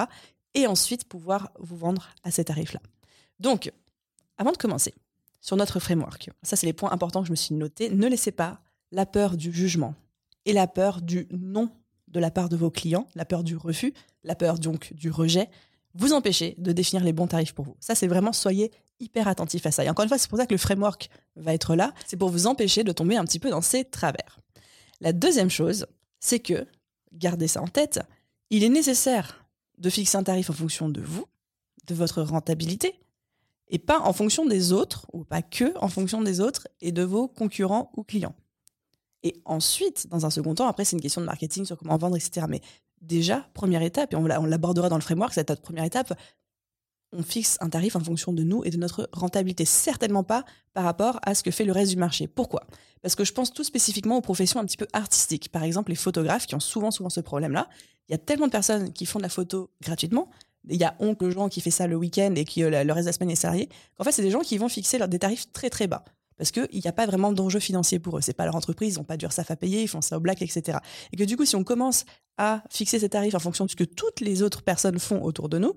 Et 0.54 0.66
ensuite, 0.66 1.04
pouvoir 1.04 1.50
vous 1.58 1.76
vendre 1.76 2.08
à 2.22 2.30
ces 2.30 2.44
tarifs-là. 2.44 2.80
Donc, 3.40 3.70
avant 4.38 4.52
de 4.52 4.56
commencer, 4.56 4.94
sur 5.40 5.56
notre 5.56 5.78
framework, 5.78 6.30
ça, 6.42 6.56
c'est 6.56 6.66
les 6.66 6.72
points 6.72 6.92
importants 6.92 7.20
que 7.20 7.26
je 7.26 7.32
me 7.32 7.36
suis 7.36 7.54
notés. 7.54 7.90
Ne 7.90 8.08
laissez 8.08 8.32
pas 8.32 8.60
la 8.92 9.04
peur 9.04 9.36
du 9.36 9.52
jugement 9.52 9.94
et 10.46 10.52
la 10.52 10.66
peur 10.66 11.02
du 11.02 11.26
non 11.32 11.70
de 12.14 12.20
la 12.20 12.30
part 12.30 12.48
de 12.48 12.56
vos 12.56 12.70
clients, 12.70 13.06
la 13.14 13.26
peur 13.26 13.44
du 13.44 13.56
refus, 13.56 13.92
la 14.22 14.34
peur 14.34 14.58
donc 14.58 14.94
du 14.94 15.10
rejet, 15.10 15.50
vous 15.94 16.12
empêcher 16.12 16.54
de 16.58 16.72
définir 16.72 17.04
les 17.04 17.12
bons 17.12 17.26
tarifs 17.26 17.52
pour 17.52 17.64
vous. 17.64 17.76
Ça, 17.80 17.94
c'est 17.94 18.06
vraiment, 18.06 18.32
soyez 18.32 18.70
hyper 19.00 19.28
attentif 19.28 19.66
à 19.66 19.70
ça. 19.70 19.84
Et 19.84 19.90
encore 19.90 20.04
une 20.04 20.08
fois, 20.08 20.18
c'est 20.18 20.30
pour 20.30 20.38
ça 20.38 20.46
que 20.46 20.54
le 20.54 20.58
framework 20.58 21.10
va 21.36 21.52
être 21.52 21.74
là, 21.74 21.92
c'est 22.06 22.16
pour 22.16 22.30
vous 22.30 22.46
empêcher 22.46 22.84
de 22.84 22.92
tomber 22.92 23.16
un 23.16 23.24
petit 23.24 23.38
peu 23.38 23.50
dans 23.50 23.60
ces 23.60 23.84
travers. 23.84 24.38
La 25.00 25.12
deuxième 25.12 25.50
chose, 25.50 25.86
c'est 26.20 26.38
que, 26.38 26.66
gardez 27.12 27.48
ça 27.48 27.60
en 27.60 27.68
tête, 27.68 28.00
il 28.50 28.62
est 28.64 28.68
nécessaire 28.68 29.44
de 29.78 29.90
fixer 29.90 30.16
un 30.16 30.22
tarif 30.22 30.50
en 30.50 30.54
fonction 30.54 30.88
de 30.88 31.00
vous, 31.00 31.26
de 31.88 31.94
votre 31.94 32.22
rentabilité, 32.22 33.00
et 33.68 33.78
pas 33.78 34.00
en 34.00 34.12
fonction 34.12 34.46
des 34.46 34.72
autres, 34.72 35.06
ou 35.12 35.24
pas 35.24 35.42
que 35.42 35.76
en 35.78 35.88
fonction 35.88 36.22
des 36.22 36.40
autres 36.40 36.68
et 36.80 36.92
de 36.92 37.02
vos 37.02 37.26
concurrents 37.26 37.90
ou 37.96 38.04
clients. 38.04 38.36
Et 39.24 39.40
ensuite, 39.46 40.06
dans 40.08 40.26
un 40.26 40.30
second 40.30 40.54
temps, 40.54 40.68
après, 40.68 40.84
c'est 40.84 40.94
une 40.94 41.02
question 41.02 41.22
de 41.22 41.26
marketing 41.26 41.64
sur 41.64 41.78
comment 41.78 41.96
vendre, 41.96 42.16
etc. 42.16 42.46
Mais 42.48 42.60
déjà, 43.00 43.48
première 43.54 43.82
étape, 43.82 44.12
et 44.12 44.16
on 44.16 44.26
l'abordera 44.46 44.88
dans 44.88 44.96
le 44.96 45.02
framework, 45.02 45.32
c'est 45.32 45.48
notre 45.48 45.62
première 45.62 45.84
étape, 45.84 46.14
on 47.14 47.22
fixe 47.22 47.56
un 47.60 47.70
tarif 47.70 47.96
en 47.96 48.00
fonction 48.00 48.32
de 48.32 48.42
nous 48.42 48.64
et 48.64 48.70
de 48.70 48.76
notre 48.76 49.08
rentabilité. 49.12 49.64
Certainement 49.64 50.24
pas 50.24 50.44
par 50.74 50.84
rapport 50.84 51.20
à 51.22 51.34
ce 51.34 51.42
que 51.42 51.50
fait 51.50 51.64
le 51.64 51.72
reste 51.72 51.92
du 51.92 51.96
marché. 51.96 52.26
Pourquoi? 52.26 52.66
Parce 53.02 53.14
que 53.14 53.24
je 53.24 53.32
pense 53.32 53.52
tout 53.52 53.64
spécifiquement 53.64 54.16
aux 54.16 54.20
professions 54.20 54.60
un 54.60 54.64
petit 54.64 54.76
peu 54.76 54.88
artistiques. 54.92 55.50
Par 55.50 55.62
exemple, 55.62 55.90
les 55.90 55.96
photographes 55.96 56.46
qui 56.46 56.54
ont 56.54 56.60
souvent, 56.60 56.90
souvent 56.90 57.10
ce 57.10 57.20
problème-là. 57.20 57.68
Il 58.08 58.12
y 58.12 58.14
a 58.14 58.18
tellement 58.18 58.46
de 58.46 58.52
personnes 58.52 58.92
qui 58.92 59.06
font 59.06 59.18
de 59.18 59.22
la 59.22 59.28
photo 59.28 59.70
gratuitement. 59.80 60.28
Il 60.68 60.76
y 60.76 60.84
a 60.84 60.96
oncle 60.98 61.30
Jean 61.30 61.48
qui 61.48 61.60
fait 61.60 61.70
ça 61.70 61.86
le 61.86 61.96
week-end 61.96 62.34
et 62.36 62.44
qui 62.44 62.62
euh, 62.62 62.84
le 62.84 62.92
reste 62.92 63.04
de 63.04 63.10
la 63.10 63.12
semaine 63.12 63.30
est 63.30 63.36
salarié. 63.36 63.68
En 63.98 64.04
fait, 64.04 64.12
c'est 64.12 64.22
des 64.22 64.30
gens 64.30 64.40
qui 64.40 64.58
vont 64.58 64.68
fixer 64.68 64.98
des 65.06 65.18
tarifs 65.18 65.52
très 65.52 65.70
très 65.70 65.86
bas 65.86 66.04
parce 66.36 66.50
qu'il 66.50 66.68
n'y 66.72 66.86
a 66.86 66.92
pas 66.92 67.06
vraiment 67.06 67.32
d'enjeu 67.32 67.60
financier 67.60 67.98
pour 67.98 68.18
eux. 68.18 68.20
C'est 68.20 68.32
pas 68.32 68.44
leur 68.44 68.56
entreprise, 68.56 68.94
ils 68.94 68.98
n'ont 68.98 69.04
pas 69.04 69.16
d'URSAF 69.16 69.50
à 69.50 69.56
payer, 69.56 69.82
ils 69.82 69.88
font 69.88 70.00
ça 70.00 70.16
au 70.16 70.20
black, 70.20 70.42
etc. 70.42 70.78
Et 71.12 71.16
que 71.16 71.24
du 71.24 71.36
coup, 71.36 71.44
si 71.44 71.56
on 71.56 71.64
commence 71.64 72.04
à 72.38 72.62
fixer 72.70 72.98
ces 72.98 73.08
tarifs 73.08 73.34
en 73.34 73.38
fonction 73.40 73.64
de 73.64 73.70
ce 73.70 73.76
que 73.76 73.84
toutes 73.84 74.20
les 74.20 74.42
autres 74.42 74.62
personnes 74.62 74.98
font 74.98 75.22
autour 75.22 75.48
de 75.48 75.58
nous, 75.58 75.74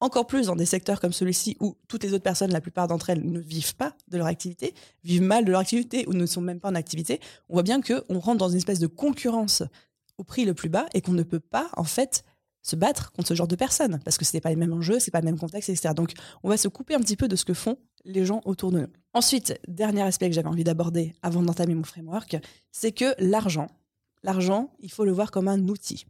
encore 0.00 0.26
plus 0.26 0.46
dans 0.46 0.56
des 0.56 0.66
secteurs 0.66 0.98
comme 1.00 1.12
celui-ci 1.12 1.56
où 1.60 1.76
toutes 1.86 2.02
les 2.02 2.14
autres 2.14 2.24
personnes, 2.24 2.52
la 2.52 2.60
plupart 2.60 2.88
d'entre 2.88 3.10
elles, 3.10 3.24
ne 3.24 3.38
vivent 3.38 3.76
pas 3.76 3.94
de 4.08 4.16
leur 4.18 4.26
activité, 4.26 4.74
vivent 5.04 5.22
mal 5.22 5.44
de 5.44 5.50
leur 5.50 5.60
activité 5.60 6.06
ou 6.08 6.14
ne 6.14 6.26
sont 6.26 6.40
même 6.40 6.58
pas 6.58 6.70
en 6.70 6.74
activité, 6.74 7.20
on 7.48 7.54
voit 7.54 7.62
bien 7.62 7.80
qu'on 7.82 8.18
rentre 8.18 8.38
dans 8.38 8.48
une 8.48 8.56
espèce 8.56 8.78
de 8.78 8.86
concurrence 8.86 9.62
au 10.16 10.24
prix 10.24 10.44
le 10.44 10.54
plus 10.54 10.68
bas 10.68 10.86
et 10.94 11.00
qu'on 11.02 11.12
ne 11.12 11.22
peut 11.22 11.40
pas, 11.40 11.70
en 11.76 11.84
fait, 11.84 12.24
se 12.62 12.76
battre 12.76 13.12
contre 13.12 13.28
ce 13.28 13.34
genre 13.34 13.48
de 13.48 13.56
personnes 13.56 14.00
parce 14.04 14.18
que 14.18 14.24
ce 14.24 14.36
n'est 14.36 14.40
pas 14.40 14.50
les 14.50 14.56
mêmes 14.56 14.72
enjeux, 14.72 14.98
c'est 14.98 15.10
pas 15.10 15.20
le 15.20 15.24
même 15.24 15.38
contexte, 15.38 15.70
etc. 15.70 15.94
Donc, 15.94 16.12
on 16.42 16.48
va 16.48 16.56
se 16.56 16.68
couper 16.68 16.94
un 16.94 17.00
petit 17.00 17.16
peu 17.16 17.28
de 17.28 17.36
ce 17.36 17.44
que 17.44 17.54
font 17.54 17.78
les 18.04 18.24
gens 18.24 18.40
autour 18.44 18.72
de 18.72 18.80
nous. 18.80 18.86
Ensuite, 19.14 19.58
dernier 19.68 20.02
aspect 20.02 20.28
que 20.28 20.34
j'avais 20.34 20.48
envie 20.48 20.64
d'aborder 20.64 21.14
avant 21.22 21.42
d'entamer 21.42 21.74
mon 21.74 21.84
framework, 21.84 22.36
c'est 22.70 22.92
que 22.92 23.14
l'argent, 23.18 23.66
l'argent, 24.22 24.70
il 24.80 24.90
faut 24.90 25.04
le 25.04 25.12
voir 25.12 25.30
comme 25.30 25.48
un 25.48 25.68
outil. 25.68 26.06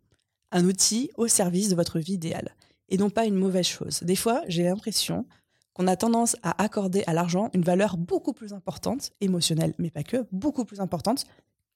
Un 0.53 0.65
outil 0.65 1.11
au 1.17 1.29
service 1.29 1.69
de 1.69 1.77
votre 1.77 1.99
vie 1.99 2.15
idéale 2.15 2.55
et 2.91 2.99
non 2.99 3.11
pas 3.11 3.25
une 3.25 3.37
mauvaise 3.37 3.67
chose. 3.67 4.03
Des 4.03 4.17
fois, 4.17 4.43
j'ai 4.49 4.65
l'impression 4.65 5.25
qu'on 5.73 5.87
a 5.87 5.97
tendance 5.97 6.37
à 6.43 6.63
accorder 6.63 7.05
à 7.07 7.15
l'argent 7.15 7.49
une 7.55 7.63
valeur 7.63 7.97
beaucoup 7.97 8.33
plus 8.33 8.53
importante, 8.53 9.13
émotionnelle, 9.21 9.75
mais 9.79 9.91
pas 9.91 10.03
que, 10.03 10.27
beaucoup 10.33 10.65
plus 10.65 10.81
importante 10.81 11.25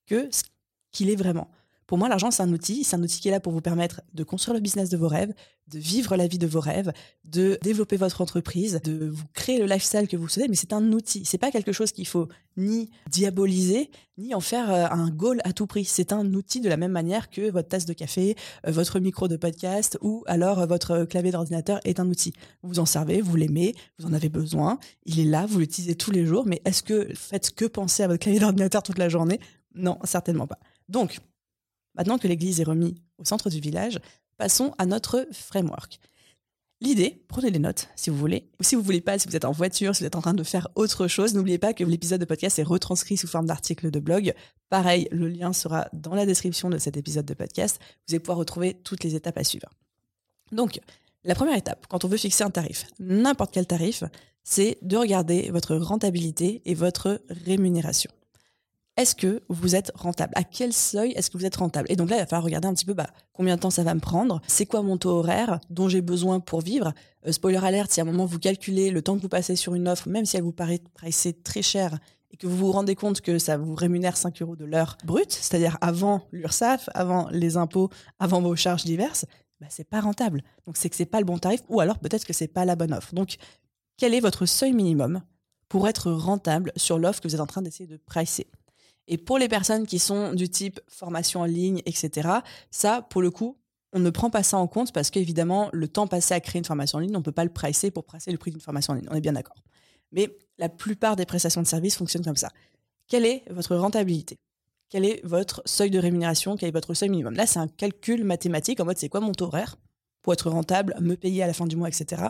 que 0.07 0.29
ce 0.31 0.43
qu'il 0.91 1.11
est 1.11 1.17
vraiment. 1.17 1.49
Pour 1.87 1.99
moi, 1.99 2.09
l'argent, 2.09 2.31
c'est 2.31 2.43
un 2.43 2.53
outil. 2.53 2.85
C'est 2.85 2.97
un 2.97 3.03
outil 3.03 3.21
qui 3.21 3.29
est 3.29 3.31
là 3.31 3.41
pour 3.41 3.53
vous 3.53 3.61
permettre 3.61 4.01
de 4.15 4.25
construire 4.25 4.55
le 4.55 4.61
business 4.61 4.89
de 4.89 4.97
vos 4.97 5.09
rêves, 5.09 5.33
de 5.69 5.79
vivre 5.79 6.17
la 6.17 6.27
vie 6.27 6.39
de 6.39 6.47
vos 6.47 6.61
rêves, 6.61 6.93
de 7.25 7.59
développer 7.63 7.97
votre 7.97 8.21
entreprise, 8.21 8.81
de 8.85 9.09
vous 9.09 9.25
créer 9.33 9.59
le 9.59 9.67
lifestyle 9.67 10.09
que 10.09 10.17
vous 10.17 10.29
souhaitez. 10.29 10.49
Mais 10.49 10.57
c'est 10.57 10.73
un 10.73 10.93
outil. 10.93 11.25
C'est 11.25 11.39
pas 11.39 11.51
quelque 11.51 11.73
chose 11.73 11.93
qu'il 11.93 12.07
faut 12.07 12.29
ni 12.57 12.91
diaboliser, 13.11 13.91
ni 14.17 14.35
en 14.35 14.41
faire 14.41 14.73
euh, 14.73 14.87
un 14.91 15.11
goal 15.11 15.41
à 15.45 15.53
tout 15.53 15.67
prix. 15.67 15.85
C'est 15.85 16.13
un 16.13 16.33
outil 16.35 16.61
de 16.61 16.69
la 16.69 16.77
même 16.77 16.93
manière 16.93 17.31
que 17.31 17.51
votre 17.51 17.69
tasse 17.69 17.87
de 17.87 17.93
café, 17.93 18.37
euh, 18.67 18.71
votre 18.71 19.01
micro 19.01 19.29
de 19.29 19.37
podcast 19.37 19.99
ou 20.01 20.23
alors 20.27 20.61
euh, 20.61 20.67
votre 20.67 21.05
clavier 21.05 21.33
d'ordinateur 21.33 21.81
est 21.85 22.01
un 22.01 22.09
outil. 22.09 22.33
Vous 22.63 22.79
en 22.79 22.87
servez, 22.87 23.21
vous 23.21 23.37
l'aimez, 23.37 23.75
vous 23.99 24.07
en 24.07 24.13
avez 24.13 24.29
besoin. 24.29 24.79
Il 25.05 25.21
est 25.21 25.25
là, 25.25 25.47
vous 25.47 25.59
l'utilisez 25.59 25.97
tous 25.97 26.11
les 26.11 26.25
jours. 26.25 26.47
Mais 26.47 26.63
est-ce 26.65 26.83
que 26.83 27.09
faites 27.15 27.55
que 27.55 27.65
penser 27.65 28.03
à 28.03 28.09
votre 28.09 28.21
clavier 28.21 28.41
d'ordinateur 28.41 28.83
toute 28.83 28.99
la 28.99 29.09
journée? 29.09 29.41
Non, 29.75 29.99
certainement 30.05 30.47
pas. 30.47 30.59
Donc, 30.89 31.21
Maintenant 31.95 32.19
que 32.19 32.29
l'église 32.29 32.61
est 32.61 32.65
remise 32.65 32.95
au 33.19 33.25
centre 33.25 33.51
du 33.51 33.61
village, 33.61 33.99
passons 34.37 34.75
à 34.79 34.87
notre 34.87 35.27
framework. 35.33 36.01
L'idée, 36.81 37.25
prenez 37.29 37.51
des 37.51 37.59
notes 37.59 37.89
si 37.97 38.11
vous 38.11 38.17
voulez, 38.17 38.51
ou 38.61 38.63
si 38.63 38.75
vous 38.75 38.83
voulez 38.83 39.01
pas, 39.01 39.19
si 39.19 39.29
vous 39.29 39.37
êtes 39.37 39.45
en 39.45 39.53
voiture, 39.53 39.95
si 39.95 40.03
vous 40.03 40.07
êtes 40.07 40.17
en 40.17 40.21
train 40.21 40.35
de 40.35 40.43
faire 40.43 40.69
autre 40.75 41.07
chose, 41.07 41.35
n'oubliez 41.35 41.59
pas 41.59 41.73
que 41.73 41.85
l'épisode 41.85 42.21
de 42.21 42.27
podcast 42.27 42.59
est 42.59 42.65
retranscrit 42.65 43.17
sous 43.17 43.29
forme 43.29 43.47
d'article 43.47 43.91
de 43.91 44.01
blog. 44.01 44.35
Pareil, 44.69 45.09
le 45.13 45.29
lien 45.29 45.53
sera 45.53 45.89
dans 45.93 46.15
la 46.15 46.27
description 46.27 46.69
de 46.69 46.79
cet 46.79 46.97
épisode 46.97 47.25
de 47.25 47.35
podcast. 47.35 47.81
Vous 48.07 48.15
allez 48.15 48.21
pouvoir 48.21 48.39
retrouver 48.39 48.75
toutes 48.75 49.05
les 49.05 49.15
étapes 49.15 49.39
à 49.39 49.45
suivre. 49.45 49.69
Donc, 50.53 50.81
la 51.23 51.35
première 51.35 51.57
étape, 51.57 51.87
quand 51.89 52.05
on 52.05 52.09
veut 52.09 52.19
fixer 52.19 52.45
un 52.45 52.51
tarif, 52.51 52.87
n'importe 52.99 53.55
quel 53.55 53.67
tarif, 53.67 54.05
c'est 54.43 54.77
de 54.83 54.97
regarder 54.97 55.51
votre 55.51 55.77
rentabilité 55.77 56.61
et 56.67 56.75
votre 56.75 57.23
rémunération 57.31 58.11
est-ce 58.97 59.15
que 59.15 59.43
vous 59.49 59.75
êtes 59.75 59.91
rentable? 59.95 60.33
À 60.37 60.45
quel 60.45 60.73
seuil 60.73 61.13
est-ce 61.13 61.31
que 61.31 61.37
vous 61.37 61.47
êtes 61.47 61.57
rentable? 61.57 61.91
Et 61.91 61.97
donc 61.97 62.11
là, 62.11 62.17
il 62.17 62.21
va 62.21 62.27
falloir 62.27 62.45
regarder 62.45 62.69
un 62.69 62.75
petit 62.75 62.85
peu 62.85 62.95
bah, 62.95 63.09
combien 63.33 63.57
de 63.57 63.61
temps 63.61 63.71
ça 63.71 63.83
va 63.83 63.95
me 63.95 64.01
prendre, 64.01 64.41
c'est 64.47 64.67
quoi 64.67 64.83
mon 64.83 64.97
taux 64.97 65.11
horaire 65.11 65.59
dont 65.71 65.89
j'ai 65.89 66.01
besoin 66.01 66.41
pour 66.41 66.61
vivre? 66.61 66.93
Euh, 67.27 67.33
spoiler 67.33 67.59
alert, 67.59 67.91
si 67.91 68.01
à 68.01 68.05
un 68.05 68.07
moment 68.07 68.25
vous 68.25 68.39
calculez 68.39 68.91
le 68.91 69.03
temps 69.03 69.17
que 69.17 69.23
vous 69.23 69.29
passez 69.29 69.57
sur 69.57 69.75
une 69.75 69.89
offre, 69.89 70.09
même 70.09 70.25
si 70.25 70.37
elle 70.37 70.45
vous 70.45 70.53
paraît 70.53 70.81
très 71.43 71.63
cher 71.63 71.99
et 72.31 72.37
que 72.37 72.47
vous 72.47 72.57
vous 72.57 72.73
rendez 72.73 72.95
compte 72.95 73.21
que 73.21 73.39
ça 73.39 73.57
vous 73.57 73.75
rémunère 73.75 74.17
5 74.17 74.43
euros 74.43 74.57
de 74.57 74.65
l'heure 74.65 74.97
brute, 75.05 75.33
c'est-à-dire 75.33 75.79
avant 75.81 76.27
l'URSSAF, 76.33 76.89
avant 76.95 77.29
les 77.31 77.57
impôts, 77.57 77.91
avant 78.19 78.41
vos 78.41 78.57
charges 78.57 78.85
diverses, 78.85 79.25
bah, 79.61 79.67
c'est 79.71 79.89
pas 79.89 80.01
rentable. 80.01 80.43
Donc 80.67 80.77
c'est 80.77 80.91
que 80.91 80.97
c'est 80.97 81.05
pas 81.05 81.21
le 81.21 81.27
bon 81.27 81.39
tarif 81.39 81.61
ou 81.69 81.81
alors 81.81 81.99
peut-être 81.99 82.25
que 82.25 82.33
c'est 82.33 82.49
pas 82.49 82.65
la 82.65 82.77
bonne 82.77 82.93
offre. 82.93 83.15
Donc 83.15 83.37
quel 83.97 84.15
est 84.15 84.21
votre 84.21 84.47
seuil 84.47 84.73
minimum 84.73 85.23
pour 85.69 85.89
être 85.89 86.11
rentable 86.11 86.73
sur 86.77 86.99
l'offre 86.99 87.21
que 87.21 87.29
vous 87.29 87.35
êtes 87.35 87.41
en 87.41 87.47
train 87.47 87.63
d'essayer 87.63 87.87
de 87.87 87.97
pricer? 87.97 88.49
Et 89.07 89.19
pour 89.19 89.39
les 89.39 89.49
personnes 89.49 89.87
qui 89.87 89.99
sont 89.99 90.33
du 90.33 90.49
type 90.49 90.81
formation 90.89 91.41
en 91.41 91.45
ligne, 91.45 91.83
etc., 91.87 92.29
ça, 92.71 93.03
pour 93.03 93.23
le 93.23 93.31
coup, 93.31 93.59
on 93.93 94.01
ne 94.01 94.11
prend 94.11 94.31
pas 94.31 94.43
ça 94.43 94.59
en 94.59 94.67
compte 94.67 94.93
parce 94.93 95.11
qu'évidemment, 95.11 95.69
le 95.73 95.89
temps 95.89 96.07
passé 96.07 96.35
à 96.35 96.41
créer 96.41 96.59
une 96.59 96.65
formation 96.65 96.99
en 96.99 97.01
ligne, 97.01 97.15
on 97.15 97.21
ne 97.21 97.25
peut 97.25 97.33
pas 97.33 97.45
le 97.45 97.53
pricer 97.53 97.91
pour 97.91 98.05
pricer 98.05 98.33
le 98.33 98.39
prix 98.39 98.51
d'une 98.51 98.61
formation 98.61 98.93
en 98.93 98.97
ligne. 98.97 99.07
On 99.11 99.15
est 99.15 99.21
bien 99.21 99.35
d'accord. 99.35 99.57
Mais 100.11 100.37
la 100.59 100.69
plupart 100.69 101.17
des 101.17 101.27
prestations 101.27 101.63
de 101.63 101.67
services 101.67 101.97
fonctionnent 101.97 102.25
comme 102.25 102.37
ça. 102.37 102.51
Quelle 103.07 103.27
est 103.27 103.45
votre 103.51 103.77
rentabilité? 103.77 104.37
Quel 104.89 105.05
est 105.05 105.25
votre 105.25 105.63
seuil 105.65 105.91
de 105.91 105.99
rémunération? 105.99 106.57
Quel 106.57 106.71
est 106.71 106.73
votre 106.73 106.95
seuil 106.95 107.09
minimum? 107.09 107.35
Là, 107.35 107.47
c'est 107.47 107.59
un 107.59 107.69
calcul 107.69 108.25
mathématique 108.25 108.81
en 108.81 108.85
mode 108.85 108.99
c'est 108.99 109.09
quoi 109.09 109.21
mon 109.21 109.33
taux 109.33 109.47
horaire 109.47 109.77
pour 110.23 110.33
être 110.33 110.49
rentable, 110.49 110.97
me 111.01 111.17
payer 111.17 111.43
à 111.43 111.47
la 111.47 111.53
fin 111.53 111.67
du 111.67 111.77
mois, 111.77 111.89
etc 111.89 112.29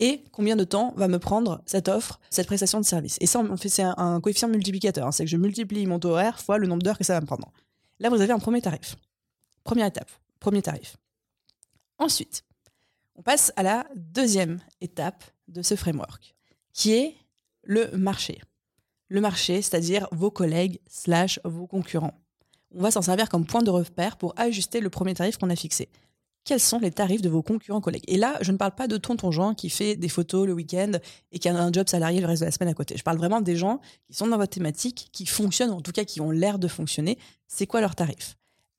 et 0.00 0.24
combien 0.32 0.56
de 0.56 0.64
temps 0.64 0.94
va 0.96 1.08
me 1.08 1.18
prendre 1.18 1.62
cette 1.66 1.88
offre, 1.88 2.20
cette 2.30 2.46
prestation 2.46 2.80
de 2.80 2.84
service? 2.86 3.18
Et 3.20 3.26
ça, 3.26 3.44
fait, 3.56 3.68
c'est 3.68 3.82
un, 3.82 4.20
coefficient 4.20 4.48
multiplicateur. 4.48 5.06
Hein. 5.06 5.12
c'est 5.12 5.24
que 5.24 5.30
je 5.30 5.36
multiplie 5.36 5.86
mon 5.86 5.98
taux 5.98 6.10
horaire 6.10 6.40
fois 6.40 6.56
le 6.56 6.66
nombre 6.66 6.82
d'heures 6.82 6.98
que 6.98 7.04
ça 7.04 7.12
va 7.12 7.20
me 7.20 7.26
prendre. 7.26 7.52
Là, 8.00 8.08
vous 8.08 8.20
avez 8.20 8.32
un 8.32 8.38
premier 8.38 8.62
tarif. 8.62 8.96
Première 9.62 9.86
étape, 9.86 10.10
premier 10.40 10.62
tarif. 10.62 10.96
Ensuite, 11.98 12.44
on 13.14 13.22
passe 13.22 13.52
à 13.56 13.62
la 13.62 13.86
deuxième 13.94 14.58
étape 14.80 15.22
de 15.48 15.60
ce 15.60 15.76
framework, 15.76 16.34
qui 16.72 16.92
est 16.92 17.14
le 17.62 17.90
marché. 17.94 18.40
Le 19.08 19.20
marché, 19.20 19.60
c'est-à-dire 19.60 20.08
vos 20.12 20.30
collègues 20.30 20.80
slash 20.88 21.40
vos 21.44 21.66
concurrents. 21.66 22.18
On 22.74 22.80
va 22.80 22.90
s'en 22.90 23.02
servir 23.02 23.28
comme 23.28 23.44
point 23.44 23.62
de 23.62 23.70
repère 23.70 24.16
pour 24.16 24.32
ajuster 24.38 24.80
le 24.80 24.88
premier 24.88 25.12
tarif 25.12 25.36
qu'on 25.36 25.50
a 25.50 25.56
fixé 25.56 25.90
quels 26.44 26.60
sont 26.60 26.78
les 26.78 26.90
tarifs 26.90 27.22
de 27.22 27.28
vos 27.28 27.42
concurrents 27.42 27.80
collègues. 27.80 28.04
Et 28.08 28.16
là, 28.16 28.38
je 28.40 28.52
ne 28.52 28.56
parle 28.56 28.74
pas 28.74 28.88
de 28.88 28.96
tonton 28.96 29.30
Jean 29.30 29.54
qui 29.54 29.70
fait 29.70 29.96
des 29.96 30.08
photos 30.08 30.46
le 30.46 30.52
week-end 30.52 30.92
et 31.32 31.38
qui 31.38 31.48
a 31.48 31.54
un 31.54 31.72
job 31.72 31.88
salarié 31.88 32.20
le 32.20 32.26
reste 32.26 32.40
de 32.40 32.46
la 32.46 32.52
semaine 32.52 32.68
à 32.68 32.74
côté. 32.74 32.96
Je 32.96 33.02
parle 33.02 33.18
vraiment 33.18 33.40
des 33.40 33.56
gens 33.56 33.80
qui 34.06 34.16
sont 34.16 34.26
dans 34.26 34.36
votre 34.36 34.52
thématique, 34.52 35.10
qui 35.12 35.26
fonctionnent, 35.26 35.70
en 35.70 35.80
tout 35.80 35.92
cas 35.92 36.04
qui 36.04 36.20
ont 36.20 36.30
l'air 36.30 36.58
de 36.58 36.68
fonctionner. 36.68 37.18
C'est 37.46 37.66
quoi 37.66 37.80
leurs 37.80 37.94
tarifs 37.94 38.36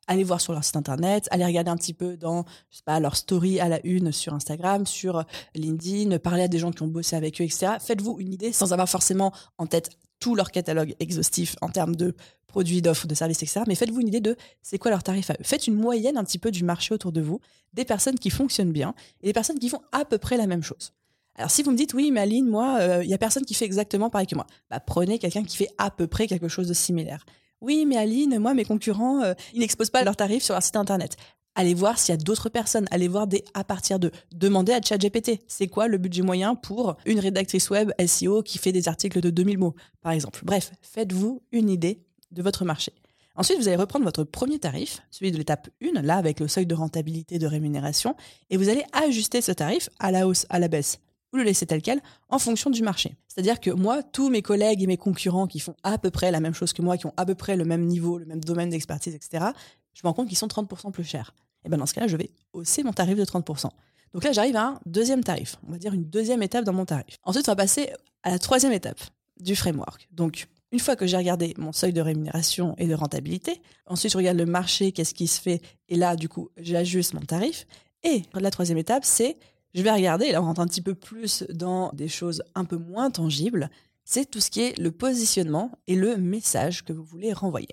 Allez 0.08 0.24
voir 0.24 0.42
sur 0.42 0.52
leur 0.52 0.64
site 0.64 0.76
internet, 0.76 1.28
allez 1.32 1.46
regarder 1.46 1.70
un 1.70 1.78
petit 1.78 1.94
peu 1.94 2.18
dans, 2.18 2.44
leur 2.88 3.16
story 3.16 3.60
à 3.60 3.70
la 3.70 3.80
une 3.86 4.12
sur 4.12 4.34
Instagram, 4.34 4.86
sur 4.86 5.24
LinkedIn, 5.54 6.18
parler 6.20 6.44
à 6.44 6.48
des 6.48 6.58
gens 6.58 6.72
qui 6.72 6.82
ont 6.82 6.88
bossé 6.88 7.16
avec 7.16 7.40
eux, 7.40 7.46
etc. 7.46 7.74
Faites-vous 7.80 8.20
une 8.20 8.34
idée 8.34 8.52
sans 8.52 8.74
avoir 8.74 8.90
forcément 8.90 9.32
en 9.58 9.68
tête 9.68 9.92
tout 10.22 10.36
leur 10.36 10.52
catalogue 10.52 10.96
exhaustif 11.02 11.58
en 11.60 11.68
termes 11.68 11.98
de 11.98 12.16
produits, 12.48 12.82
d'offres, 12.82 13.08
de 13.08 13.16
services, 13.16 13.44
etc. 13.44 13.62
Mais 13.68 13.76
faites-vous 13.76 14.00
une 14.00 14.08
idée 14.08 14.22
de 14.22 14.38
c'est 14.62 14.78
quoi 14.78 14.92
leur 14.92 15.04
tarif 15.04 15.30
à 15.30 15.34
eux. 15.34 15.44
Faites 15.44 15.68
une 15.68 15.76
moyenne 15.76 16.18
un 16.18 16.24
petit 16.24 16.38
peu 16.38 16.52
du 16.52 16.64
marché 16.64 16.94
autour 16.94 17.12
de 17.12 17.20
vous, 17.20 17.42
des 17.74 17.84
personnes 17.84 18.20
qui 18.20 18.30
fonctionnent 18.30 18.72
bien 18.72 18.94
et 19.22 19.28
des 19.28 19.34
personnes 19.34 19.60
qui 19.60 19.68
font 19.68 19.82
à 19.92 20.06
peu 20.06 20.18
près 20.18 20.38
la 20.38 20.48
même 20.48 20.64
chose. 20.64 20.94
Alors 21.36 21.50
si 21.50 21.64
vous 21.64 21.72
me 21.72 21.78
dites 21.78 21.94
oui, 21.94 22.12
mais 22.12 22.22
Aline, 22.22 22.48
moi, 22.48 22.78
il 22.80 22.90
euh, 22.90 23.04
y 23.04 23.14
a 23.14 23.18
personne 23.18 23.46
qui 23.46 23.54
fait 23.54 23.66
exactement 23.66 24.10
pareil 24.10 24.28
que 24.28 24.36
moi, 24.36 24.46
bah, 24.70 24.80
prenez 24.80 25.18
quelqu'un 25.18 25.44
qui 25.44 25.58
fait 25.58 25.70
à 25.78 25.90
peu 25.90 26.08
près 26.08 26.28
quelque 26.28 26.48
chose 26.48 26.68
de 26.68 26.74
similaire. 26.74 27.26
Oui, 27.62 27.86
mais 27.86 27.98
Aline, 27.98 28.38
moi, 28.40 28.54
mes 28.54 28.66
concurrents, 28.66 29.22
euh, 29.22 29.34
ils 29.54 29.60
n'exposent 29.60 29.90
pas 29.90 30.04
leurs 30.04 30.16
tarifs 30.16 30.44
sur 30.44 30.54
leur 30.54 30.64
site 30.64 30.76
internet 30.76 31.16
allez 31.56 31.74
voir 31.74 32.00
s'il 32.00 32.14
y 32.14 32.18
a 32.18 32.22
d'autres 32.22 32.50
personnes, 32.50 32.88
allez 32.92 33.08
voir 33.08 33.28
des 33.28 33.44
à 33.54 33.64
partir 33.64 34.00
de 34.00 34.12
demandez 34.32 34.74
à 34.74 34.82
ChatGPT, 34.82 35.42
c'est 35.48 35.68
quoi 35.68 35.88
le 35.88 35.98
budget 35.98 36.22
moyen 36.22 36.56
pour 36.56 36.98
une 37.06 37.20
rédactrice 37.20 37.70
web 37.70 37.92
SEO 38.06 38.44
qui 38.44 38.58
fait 38.58 38.72
des 38.72 38.88
articles 38.88 39.22
de 39.22 39.30
2000 39.30 39.58
mots 39.58 39.76
par 40.02 40.12
exemple? 40.12 40.42
Bref, 40.44 40.72
faites-vous 40.82 41.42
une 41.52 41.70
idée 41.70 42.02
de 42.32 42.42
votre 42.42 42.66
marché. 42.66 42.94
Ensuite, 43.36 43.60
vous 43.60 43.68
allez 43.68 43.78
reprendre 43.78 44.04
votre 44.04 44.24
premier 44.24 44.60
tarif, 44.60 45.02
celui 45.10 45.32
de 45.32 45.38
l'étape 45.38 45.70
1, 45.82 46.02
là 46.02 46.18
avec 46.18 46.40
le 46.40 46.48
seuil 46.48 46.66
de 46.66 46.76
rentabilité 46.76 47.40
de 47.40 47.48
rémunération, 47.48 48.16
et 48.50 48.58
vous 48.58 48.68
allez 48.68 48.84
ajuster 48.92 49.42
ce 49.42 49.54
tarif 49.54 49.90
à 50.00 50.12
la 50.12 50.28
hausse, 50.28 50.46
à 50.50 50.60
la 50.60 50.68
baisse, 50.68 51.00
ou 51.32 51.38
le 51.38 51.44
laisser 51.44 51.66
tel 51.66 51.82
quel 51.82 52.02
en 52.28 52.40
fonction 52.40 52.70
du 52.70 52.84
marché. 52.84 53.16
C'est-à-dire 53.30 53.62
que 53.62 53.72
moi, 53.72 54.04
tous 54.04 54.30
mes 54.30 54.42
collègues 54.42 54.84
et 54.84 54.88
mes 54.88 54.98
concurrents 54.98 55.48
qui 55.48 55.60
font 55.60 55.76
à 55.84 55.98
peu 55.98 56.12
près 56.12 56.30
la 56.30 56.42
même 56.42 56.54
chose 56.54 56.74
que 56.74 56.82
moi, 56.82 56.98
qui 56.98 57.06
ont 57.06 57.14
à 57.16 57.26
peu 57.26 57.36
près 57.36 57.56
le 57.56 57.64
même 57.64 57.86
niveau, 57.86 58.18
le 58.18 58.26
même 58.26 58.44
domaine 58.44 58.70
d'expertise, 58.70 59.16
etc., 59.16 59.46
je 59.94 60.02
me 60.04 60.10
rends 60.10 60.14
compte 60.14 60.28
qu'ils 60.28 60.38
sont 60.38 60.48
30% 60.48 60.92
plus 60.92 61.04
chers. 61.04 61.34
Et 61.66 61.70
ben 61.70 61.78
dans 61.78 61.86
ce 61.86 61.94
cas-là, 61.94 62.08
je 62.08 62.18
vais 62.18 62.32
hausser 62.54 62.84
mon 62.84 62.94
tarif 62.94 63.18
de 63.18 63.26
30%. 63.26 63.70
Donc 64.14 64.24
là, 64.24 64.32
j'arrive 64.32 64.56
à 64.56 64.68
un 64.68 64.80
deuxième 64.86 65.24
tarif. 65.24 65.58
On 65.68 65.72
va 65.72 65.78
dire 65.78 65.94
une 65.94 66.06
deuxième 66.06 66.44
étape 66.44 66.66
dans 66.66 66.74
mon 66.74 66.86
tarif. 66.86 67.18
Ensuite, 67.24 67.48
on 67.48 67.52
va 67.52 67.56
passer 67.56 67.92
à 68.24 68.32
la 68.32 68.40
troisième 68.40 68.74
étape 68.74 69.00
du 69.40 69.56
framework. 69.56 70.08
Donc, 70.12 70.48
une 70.72 70.80
fois 70.80 70.96
que 70.96 71.06
j'ai 71.06 71.18
regardé 71.18 71.54
mon 71.58 71.72
seuil 71.72 71.94
de 71.94 72.02
rémunération 72.02 72.76
et 72.78 72.88
de 72.88 72.94
rentabilité, 72.94 73.62
ensuite 73.86 74.12
je 74.12 74.18
regarde 74.18 74.38
le 74.38 74.46
marché, 74.46 74.92
qu'est-ce 74.92 75.14
qui 75.14 75.28
se 75.28 75.42
fait, 75.42 75.62
et 75.90 75.96
là, 75.96 76.16
du 76.16 76.30
coup, 76.30 76.50
j'ajuste 76.58 77.14
mon 77.14 77.22
tarif. 77.22 77.68
Et 78.04 78.24
la 78.34 78.52
troisième 78.52 78.78
étape, 78.78 79.04
c'est 79.06 79.38
je 79.74 79.82
vais 79.82 79.92
regarder, 79.92 80.26
et 80.26 80.32
là 80.32 80.42
on 80.42 80.46
rentre 80.46 80.62
un 80.62 80.68
petit 80.68 80.82
peu 80.82 80.96
plus 80.96 81.44
dans 81.50 81.92
des 81.94 82.08
choses 82.08 82.44
un 82.56 82.66
peu 82.66 82.78
moins 82.78 83.10
tangibles, 83.10 83.70
c'est 84.04 84.30
tout 84.30 84.42
ce 84.42 84.50
qui 84.50 84.62
est 84.62 84.78
le 84.78 84.92
positionnement 84.92 85.72
et 85.88 85.96
le 85.96 86.18
message 86.18 86.84
que 86.84 86.94
vous 86.94 87.04
voulez 87.04 87.32
renvoyer. 87.32 87.70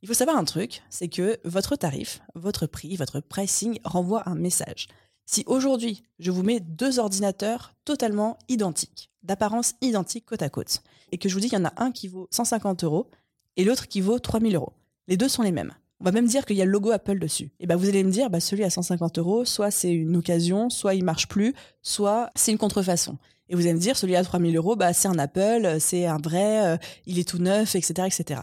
Il 0.00 0.06
faut 0.06 0.14
savoir 0.14 0.36
un 0.36 0.44
truc, 0.44 0.82
c'est 0.90 1.08
que 1.08 1.38
votre 1.44 1.74
tarif, 1.74 2.20
votre 2.36 2.66
prix, 2.66 2.94
votre 2.94 3.18
pricing 3.18 3.80
renvoie 3.82 4.28
un 4.28 4.36
message. 4.36 4.86
Si 5.26 5.42
aujourd'hui, 5.46 6.04
je 6.20 6.30
vous 6.30 6.44
mets 6.44 6.60
deux 6.60 7.00
ordinateurs 7.00 7.74
totalement 7.84 8.38
identiques, 8.48 9.10
d'apparence 9.24 9.74
identique 9.80 10.24
côte 10.24 10.42
à 10.42 10.50
côte, 10.50 10.82
et 11.10 11.18
que 11.18 11.28
je 11.28 11.34
vous 11.34 11.40
dis 11.40 11.48
qu'il 11.48 11.58
y 11.58 11.60
en 11.60 11.64
a 11.64 11.72
un 11.82 11.90
qui 11.90 12.06
vaut 12.06 12.28
150 12.30 12.84
euros 12.84 13.10
et 13.56 13.64
l'autre 13.64 13.88
qui 13.88 14.00
vaut 14.00 14.20
3000 14.20 14.54
euros, 14.54 14.72
les 15.08 15.16
deux 15.16 15.28
sont 15.28 15.42
les 15.42 15.50
mêmes. 15.50 15.74
On 16.00 16.04
va 16.04 16.12
même 16.12 16.28
dire 16.28 16.46
qu'il 16.46 16.56
y 16.56 16.62
a 16.62 16.64
le 16.64 16.70
logo 16.70 16.92
Apple 16.92 17.18
dessus. 17.18 17.50
Et 17.58 17.66
ben 17.66 17.74
vous 17.74 17.88
allez 17.88 18.04
me 18.04 18.12
dire, 18.12 18.30
bah 18.30 18.38
celui 18.38 18.62
à 18.62 18.70
150 18.70 19.18
euros, 19.18 19.44
soit 19.44 19.72
c'est 19.72 19.90
une 19.90 20.16
occasion, 20.16 20.70
soit 20.70 20.94
il 20.94 21.02
marche 21.02 21.26
plus, 21.26 21.54
soit 21.82 22.30
c'est 22.36 22.52
une 22.52 22.58
contrefaçon. 22.58 23.18
Et 23.48 23.56
vous 23.56 23.62
allez 23.62 23.74
me 23.74 23.80
dire, 23.80 23.96
celui 23.96 24.14
à 24.14 24.22
3000 24.22 24.56
euros, 24.56 24.76
bah 24.76 24.92
c'est 24.92 25.08
un 25.08 25.18
Apple, 25.18 25.78
c'est 25.80 26.06
un 26.06 26.18
vrai, 26.18 26.66
euh, 26.66 26.76
il 27.06 27.18
est 27.18 27.28
tout 27.28 27.38
neuf, 27.38 27.74
etc., 27.74 28.06
etc. 28.06 28.42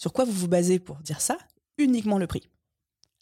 Sur 0.00 0.14
quoi 0.14 0.24
vous 0.24 0.32
vous 0.32 0.48
basez 0.48 0.78
pour 0.78 0.96
dire 1.02 1.20
ça? 1.20 1.36
Uniquement 1.76 2.16
le 2.16 2.26
prix. 2.26 2.48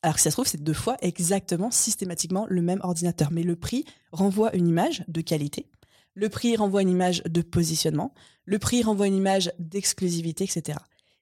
Alors 0.02 0.14
que 0.14 0.20
ça 0.20 0.30
se 0.30 0.36
trouve, 0.36 0.46
c'est 0.46 0.62
deux 0.62 0.72
fois 0.72 0.96
exactement, 1.00 1.72
systématiquement 1.72 2.46
le 2.48 2.62
même 2.62 2.78
ordinateur. 2.84 3.32
Mais 3.32 3.42
le 3.42 3.56
prix 3.56 3.84
renvoie 4.12 4.54
une 4.54 4.68
image 4.68 5.02
de 5.08 5.20
qualité. 5.20 5.66
Le 6.14 6.28
prix 6.28 6.54
renvoie 6.54 6.82
une 6.82 6.88
image 6.88 7.24
de 7.24 7.42
positionnement. 7.42 8.14
Le 8.44 8.60
prix 8.60 8.84
renvoie 8.84 9.08
une 9.08 9.16
image 9.16 9.50
d'exclusivité, 9.58 10.44
etc. 10.44 10.78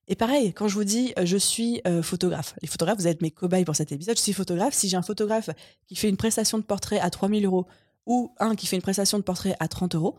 Et 0.08 0.14
pareil, 0.14 0.52
quand 0.52 0.68
je 0.68 0.74
vous 0.74 0.84
dis 0.84 1.14
euh, 1.18 1.24
je 1.24 1.38
suis 1.38 1.80
euh, 1.86 2.02
photographe, 2.02 2.54
les 2.60 2.68
photographes, 2.68 2.98
vous 2.98 3.08
êtes 3.08 3.22
mes 3.22 3.30
cobayes 3.30 3.64
pour 3.64 3.76
cet 3.76 3.92
épisode, 3.92 4.18
je 4.18 4.22
suis 4.22 4.34
photographe. 4.34 4.74
Si 4.74 4.90
j'ai 4.90 4.98
un 4.98 5.02
photographe 5.02 5.48
qui 5.86 5.96
fait 5.96 6.10
une 6.10 6.18
prestation 6.18 6.58
de 6.58 6.64
portrait 6.64 7.00
à 7.00 7.08
3000 7.08 7.46
euros 7.46 7.66
ou 8.04 8.30
un 8.40 8.56
qui 8.56 8.66
fait 8.66 8.76
une 8.76 8.82
prestation 8.82 9.16
de 9.16 9.22
portrait 9.22 9.56
à 9.58 9.68
30 9.68 9.94
euros, 9.94 10.18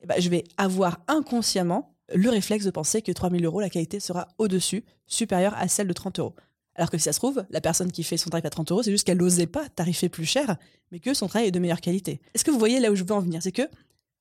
eh 0.00 0.08
ben, 0.08 0.20
je 0.20 0.28
vais 0.28 0.42
avoir 0.56 0.98
inconsciemment 1.06 1.94
le 2.14 2.30
réflexe 2.30 2.64
de 2.64 2.70
penser 2.70 3.02
que 3.02 3.12
3000 3.12 3.44
euros, 3.44 3.60
la 3.60 3.70
qualité 3.70 4.00
sera 4.00 4.28
au-dessus, 4.38 4.84
supérieure 5.06 5.54
à 5.56 5.68
celle 5.68 5.88
de 5.88 5.92
30 5.92 6.18
euros. 6.18 6.34
Alors 6.74 6.90
que 6.90 6.96
si 6.96 7.04
ça 7.04 7.12
se 7.12 7.18
trouve, 7.18 7.44
la 7.50 7.60
personne 7.60 7.92
qui 7.92 8.02
fait 8.02 8.16
son 8.16 8.30
tarif 8.30 8.46
à 8.46 8.50
30 8.50 8.72
euros, 8.72 8.82
c'est 8.82 8.90
juste 8.90 9.04
qu'elle 9.04 9.18
n'osait 9.18 9.46
pas 9.46 9.68
tarifer 9.68 10.08
plus 10.08 10.24
cher, 10.24 10.56
mais 10.90 11.00
que 11.00 11.12
son 11.12 11.26
travail 11.26 11.48
est 11.48 11.52
de 11.52 11.58
meilleure 11.58 11.80
qualité. 11.80 12.20
Est-ce 12.34 12.44
que 12.44 12.50
vous 12.50 12.58
voyez 12.58 12.80
là 12.80 12.90
où 12.90 12.94
je 12.94 13.04
veux 13.04 13.12
en 13.12 13.20
venir? 13.20 13.42
C'est 13.42 13.52
que 13.52 13.68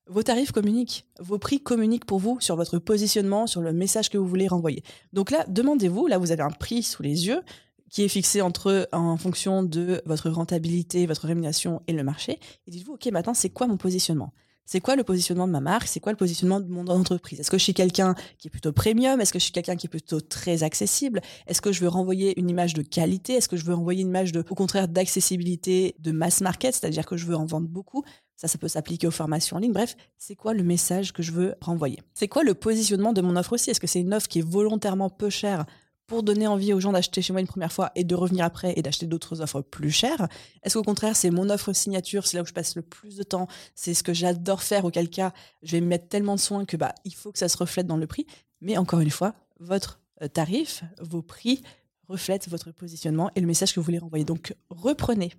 vos 0.08 0.24
tarifs 0.24 0.52
communiquent, 0.52 1.06
vos 1.20 1.38
prix 1.38 1.62
communiquent 1.62 2.06
pour 2.06 2.20
vous 2.20 2.40
sur 2.42 2.58
votre 2.58 2.80
positionnement, 2.80 3.48
sur 3.48 3.62
le 3.62 3.72
message 3.72 4.10
que 4.10 4.18
vous 4.18 4.28
voulez 4.28 4.48
renvoyer. 4.48 4.84
Donc 5.14 5.32
là, 5.32 5.46
demandez-vous, 5.48 6.08
là 6.08 6.18
vous 6.18 6.32
avez 6.32 6.44
un 6.44 6.50
prix 6.50 6.84
sous 6.84 7.04
les 7.04 7.28
yeux 7.28 7.42
qui 7.90 8.04
est 8.04 8.10
fixé 8.10 8.42
entre 8.42 8.88
en 8.94 9.18
fonction 9.18 9.64
de 9.64 10.02
votre 10.06 10.30
rentabilité, 10.30 11.06
votre 11.06 11.28
rémunération 11.28 11.82
et 11.88 11.94
le 11.94 12.04
marché. 12.04 12.40
Et 12.68 12.72
dites-vous, 12.72 12.94
ok, 12.94 13.06
maintenant 13.08 13.34
c'est 13.34 13.50
quoi 13.50 13.68
mon 13.68 13.78
positionnement? 13.78 14.34
C'est 14.66 14.80
quoi 14.80 14.96
le 14.96 15.04
positionnement 15.04 15.48
de 15.48 15.52
ma 15.52 15.60
marque? 15.60 15.88
C'est 15.88 16.00
quoi 16.00 16.12
le 16.12 16.18
positionnement 16.18 16.60
de 16.60 16.68
mon 16.68 16.88
entreprise? 16.88 17.40
Est-ce 17.40 17.52
que 17.52 17.58
je 17.58 17.64
suis 17.64 17.74
quelqu'un 17.74 18.16
qui 18.38 18.48
est 18.48 18.52
plutôt 18.52 18.72
premium? 18.72 19.20
Est-ce 19.20 19.34
que 19.34 19.40
je 19.40 19.44
suis 19.44 19.52
quelqu'un 19.52 19.76
qui 19.76 19.88
est 19.88 19.90
plutôt 19.90 20.22
très 20.22 20.64
accessible? 20.64 21.22
Est-ce 21.48 21.62
que 21.62 21.72
je 21.72 21.82
veux 21.82 21.90
renvoyer 21.90 22.40
une 22.40 22.50
image 22.50 22.74
de 22.74 22.82
qualité? 22.82 23.34
Est-ce 23.34 23.50
que 23.50 23.58
je 23.58 23.66
veux 23.66 23.74
renvoyer 23.74 24.02
une 24.02 24.08
image 24.08 24.32
de, 24.32 24.44
au 24.50 24.56
contraire, 24.56 24.88
d'accessibilité, 24.88 25.96
de 26.00 26.12
mass 26.12 26.42
market, 26.42 26.74
c'est-à-dire 26.74 27.06
que 27.06 27.18
je 27.18 27.26
veux 27.26 27.36
en 27.36 27.46
vendre 27.46 27.68
beaucoup. 27.68 28.04
Ça, 28.38 28.48
ça 28.48 28.58
peut 28.58 28.68
s'appliquer 28.68 29.08
aux 29.08 29.12
formations 29.12 29.58
en 29.58 29.60
ligne. 29.60 29.74
Bref, 29.74 29.96
c'est 30.18 30.36
quoi 30.36 30.54
le 30.54 30.64
message 30.64 31.14
que 31.14 31.22
je 31.22 31.32
veux 31.32 31.56
renvoyer? 31.62 32.00
C'est 32.14 32.28
quoi 32.28 32.44
le 32.44 32.54
positionnement 32.54 33.14
de 33.14 33.22
mon 33.22 33.36
offre 33.36 33.54
aussi? 33.54 33.70
Est-ce 33.70 33.80
que 33.80 33.88
c'est 33.88 34.00
une 34.00 34.14
offre 34.14 34.28
qui 34.28 34.40
est 34.40 34.48
volontairement 34.48 35.10
peu 35.10 35.30
chère 35.30 35.66
pour 36.12 36.24
donner 36.24 36.46
envie 36.46 36.74
aux 36.74 36.82
gens 36.82 36.92
d'acheter 36.92 37.22
chez 37.22 37.32
moi 37.32 37.40
une 37.40 37.48
première 37.48 37.72
fois 37.72 37.94
et 37.96 38.04
de 38.04 38.16
revenir 38.16 38.44
après 38.44 38.74
et 38.76 38.82
d'acheter 38.82 39.06
d'autres 39.06 39.40
offres 39.40 39.62
plus 39.62 39.92
chères 39.92 40.28
Est-ce 40.62 40.78
qu'au 40.78 40.84
contraire, 40.84 41.16
c'est 41.16 41.30
mon 41.30 41.50
offre 41.50 41.72
signature, 41.72 42.28
c'est 42.28 42.36
là 42.36 42.44
où 42.44 42.46
je 42.46 42.52
passe 42.52 42.76
le 42.76 42.82
plus 42.82 43.16
de 43.16 43.24
temps, 43.24 43.48
c'est 43.76 43.94
ce 43.94 44.04
que 44.04 44.14
j'adore 44.14 44.62
faire, 44.62 44.84
auquel 44.84 45.10
cas 45.10 45.32
je 45.64 45.72
vais 45.72 45.80
mettre 45.80 46.10
tellement 46.10 46.36
de 46.36 46.42
soin 46.42 46.66
que 46.66 46.76
bah, 46.76 46.94
il 47.06 47.16
faut 47.16 47.32
que 47.32 47.40
ça 47.40 47.48
se 47.48 47.58
reflète 47.58 47.88
dans 47.88 47.96
le 47.96 48.08
prix. 48.08 48.28
Mais 48.60 48.78
encore 48.78 49.00
une 49.00 49.10
fois, 49.10 49.34
votre 49.62 50.02
euh, 50.22 50.28
tarif, 50.28 50.84
vos 51.00 51.22
prix 51.22 51.62
reflètent 52.10 52.50
votre 52.50 52.74
positionnement 52.74 53.32
et 53.38 53.40
le 53.40 53.48
message 53.48 53.74
que 53.74 53.80
vous 53.80 53.86
voulez 53.86 54.00
renvoyer. 54.00 54.26
Donc 54.26 54.54
reprenez 54.70 55.32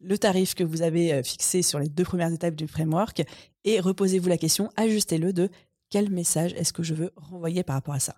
le 0.00 0.18
tarif 0.18 0.54
que 0.54 0.62
vous 0.62 0.82
avez 0.82 1.14
euh, 1.14 1.24
fixé 1.24 1.62
sur 1.62 1.80
les 1.80 1.88
deux 1.88 2.04
premières 2.04 2.32
étapes 2.32 2.54
du 2.54 2.68
framework 2.68 3.24
et 3.64 3.80
reposez-vous 3.80 4.28
la 4.28 4.38
question, 4.38 4.70
ajustez-le 4.76 5.32
de 5.32 5.50
quel 5.90 6.10
message 6.10 6.52
est-ce 6.52 6.72
que 6.72 6.84
je 6.84 6.94
veux 6.94 7.10
renvoyer 7.16 7.64
par 7.64 7.74
rapport 7.74 7.94
à 7.94 8.00
ça. 8.00 8.14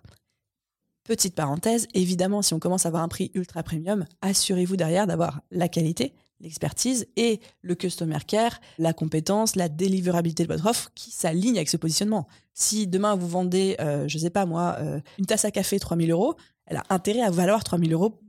Petite 1.05 1.35
parenthèse, 1.35 1.87
évidemment, 1.93 2.41
si 2.41 2.55
on 2.55 2.59
commence 2.59 2.87
à 2.87 2.89
avoir 2.89 3.03
un 3.03 3.07
prix 3.07 3.29
ultra 3.35 3.61
premium, 3.61 4.05
assurez-vous 4.23 4.75
derrière 4.75 5.05
d'avoir 5.05 5.41
la 5.51 5.69
qualité, 5.69 6.15
l'expertise 6.39 7.05
et 7.15 7.41
le 7.61 7.75
customer 7.75 8.17
care, 8.25 8.59
la 8.79 8.91
compétence, 8.91 9.55
la 9.55 9.69
délivrabilité 9.69 10.45
de 10.45 10.51
votre 10.51 10.65
offre 10.65 10.89
qui 10.95 11.11
s'aligne 11.11 11.57
avec 11.57 11.69
ce 11.69 11.77
positionnement. 11.77 12.27
Si 12.55 12.87
demain 12.87 13.13
vous 13.13 13.27
vendez, 13.27 13.75
euh, 13.79 14.07
je 14.07 14.17
sais 14.17 14.31
pas 14.31 14.47
moi, 14.47 14.77
euh, 14.79 14.99
une 15.19 15.27
tasse 15.27 15.45
à 15.45 15.51
café 15.51 15.77
3000 15.77 16.09
euros, 16.09 16.37
elle 16.65 16.77
a 16.77 16.83
intérêt 16.89 17.21
à 17.21 17.29
valoir 17.29 17.63
3000 17.63 17.93
euros 17.93 18.19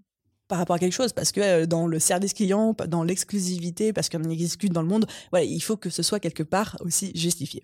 par 0.47 0.59
rapport 0.59 0.76
à 0.76 0.78
quelque 0.78 0.92
chose 0.92 1.14
parce 1.14 1.33
que 1.33 1.40
euh, 1.40 1.66
dans 1.66 1.87
le 1.87 1.99
service 1.99 2.35
client, 2.35 2.76
dans 2.88 3.04
l'exclusivité, 3.04 3.95
parce 3.95 4.11
qu'on 4.11 4.23
exécute 4.25 4.75
dans 4.75 4.83
le 4.83 4.88
monde, 4.88 5.06
voilà, 5.30 5.47
il 5.47 5.61
faut 5.61 5.78
que 5.78 5.88
ce 5.88 6.02
soit 6.02 6.21
quelque 6.21 6.42
part 6.42 6.76
aussi 6.80 7.11
justifié. 7.14 7.62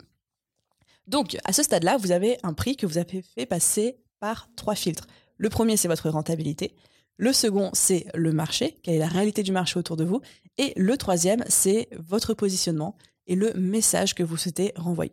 Donc, 1.06 1.36
à 1.44 1.52
ce 1.52 1.62
stade-là, 1.62 1.98
vous 1.98 2.12
avez 2.12 2.38
un 2.42 2.54
prix 2.54 2.76
que 2.76 2.86
vous 2.86 2.96
avez 2.96 3.22
fait 3.22 3.44
passer 3.44 3.98
par 4.22 4.48
trois 4.54 4.76
filtres. 4.76 5.08
Le 5.36 5.48
premier, 5.48 5.76
c'est 5.76 5.88
votre 5.88 6.08
rentabilité. 6.08 6.76
Le 7.16 7.32
second, 7.32 7.70
c'est 7.72 8.06
le 8.14 8.32
marché, 8.32 8.78
quelle 8.84 8.94
est 8.94 8.98
la 8.98 9.08
réalité 9.08 9.42
du 9.42 9.50
marché 9.50 9.80
autour 9.80 9.96
de 9.96 10.04
vous? 10.04 10.20
Et 10.58 10.72
le 10.76 10.96
troisième, 10.96 11.44
c'est 11.48 11.88
votre 11.98 12.32
positionnement 12.32 12.96
et 13.26 13.34
le 13.34 13.52
message 13.54 14.14
que 14.14 14.22
vous 14.22 14.36
souhaitez 14.36 14.72
renvoyer. 14.76 15.12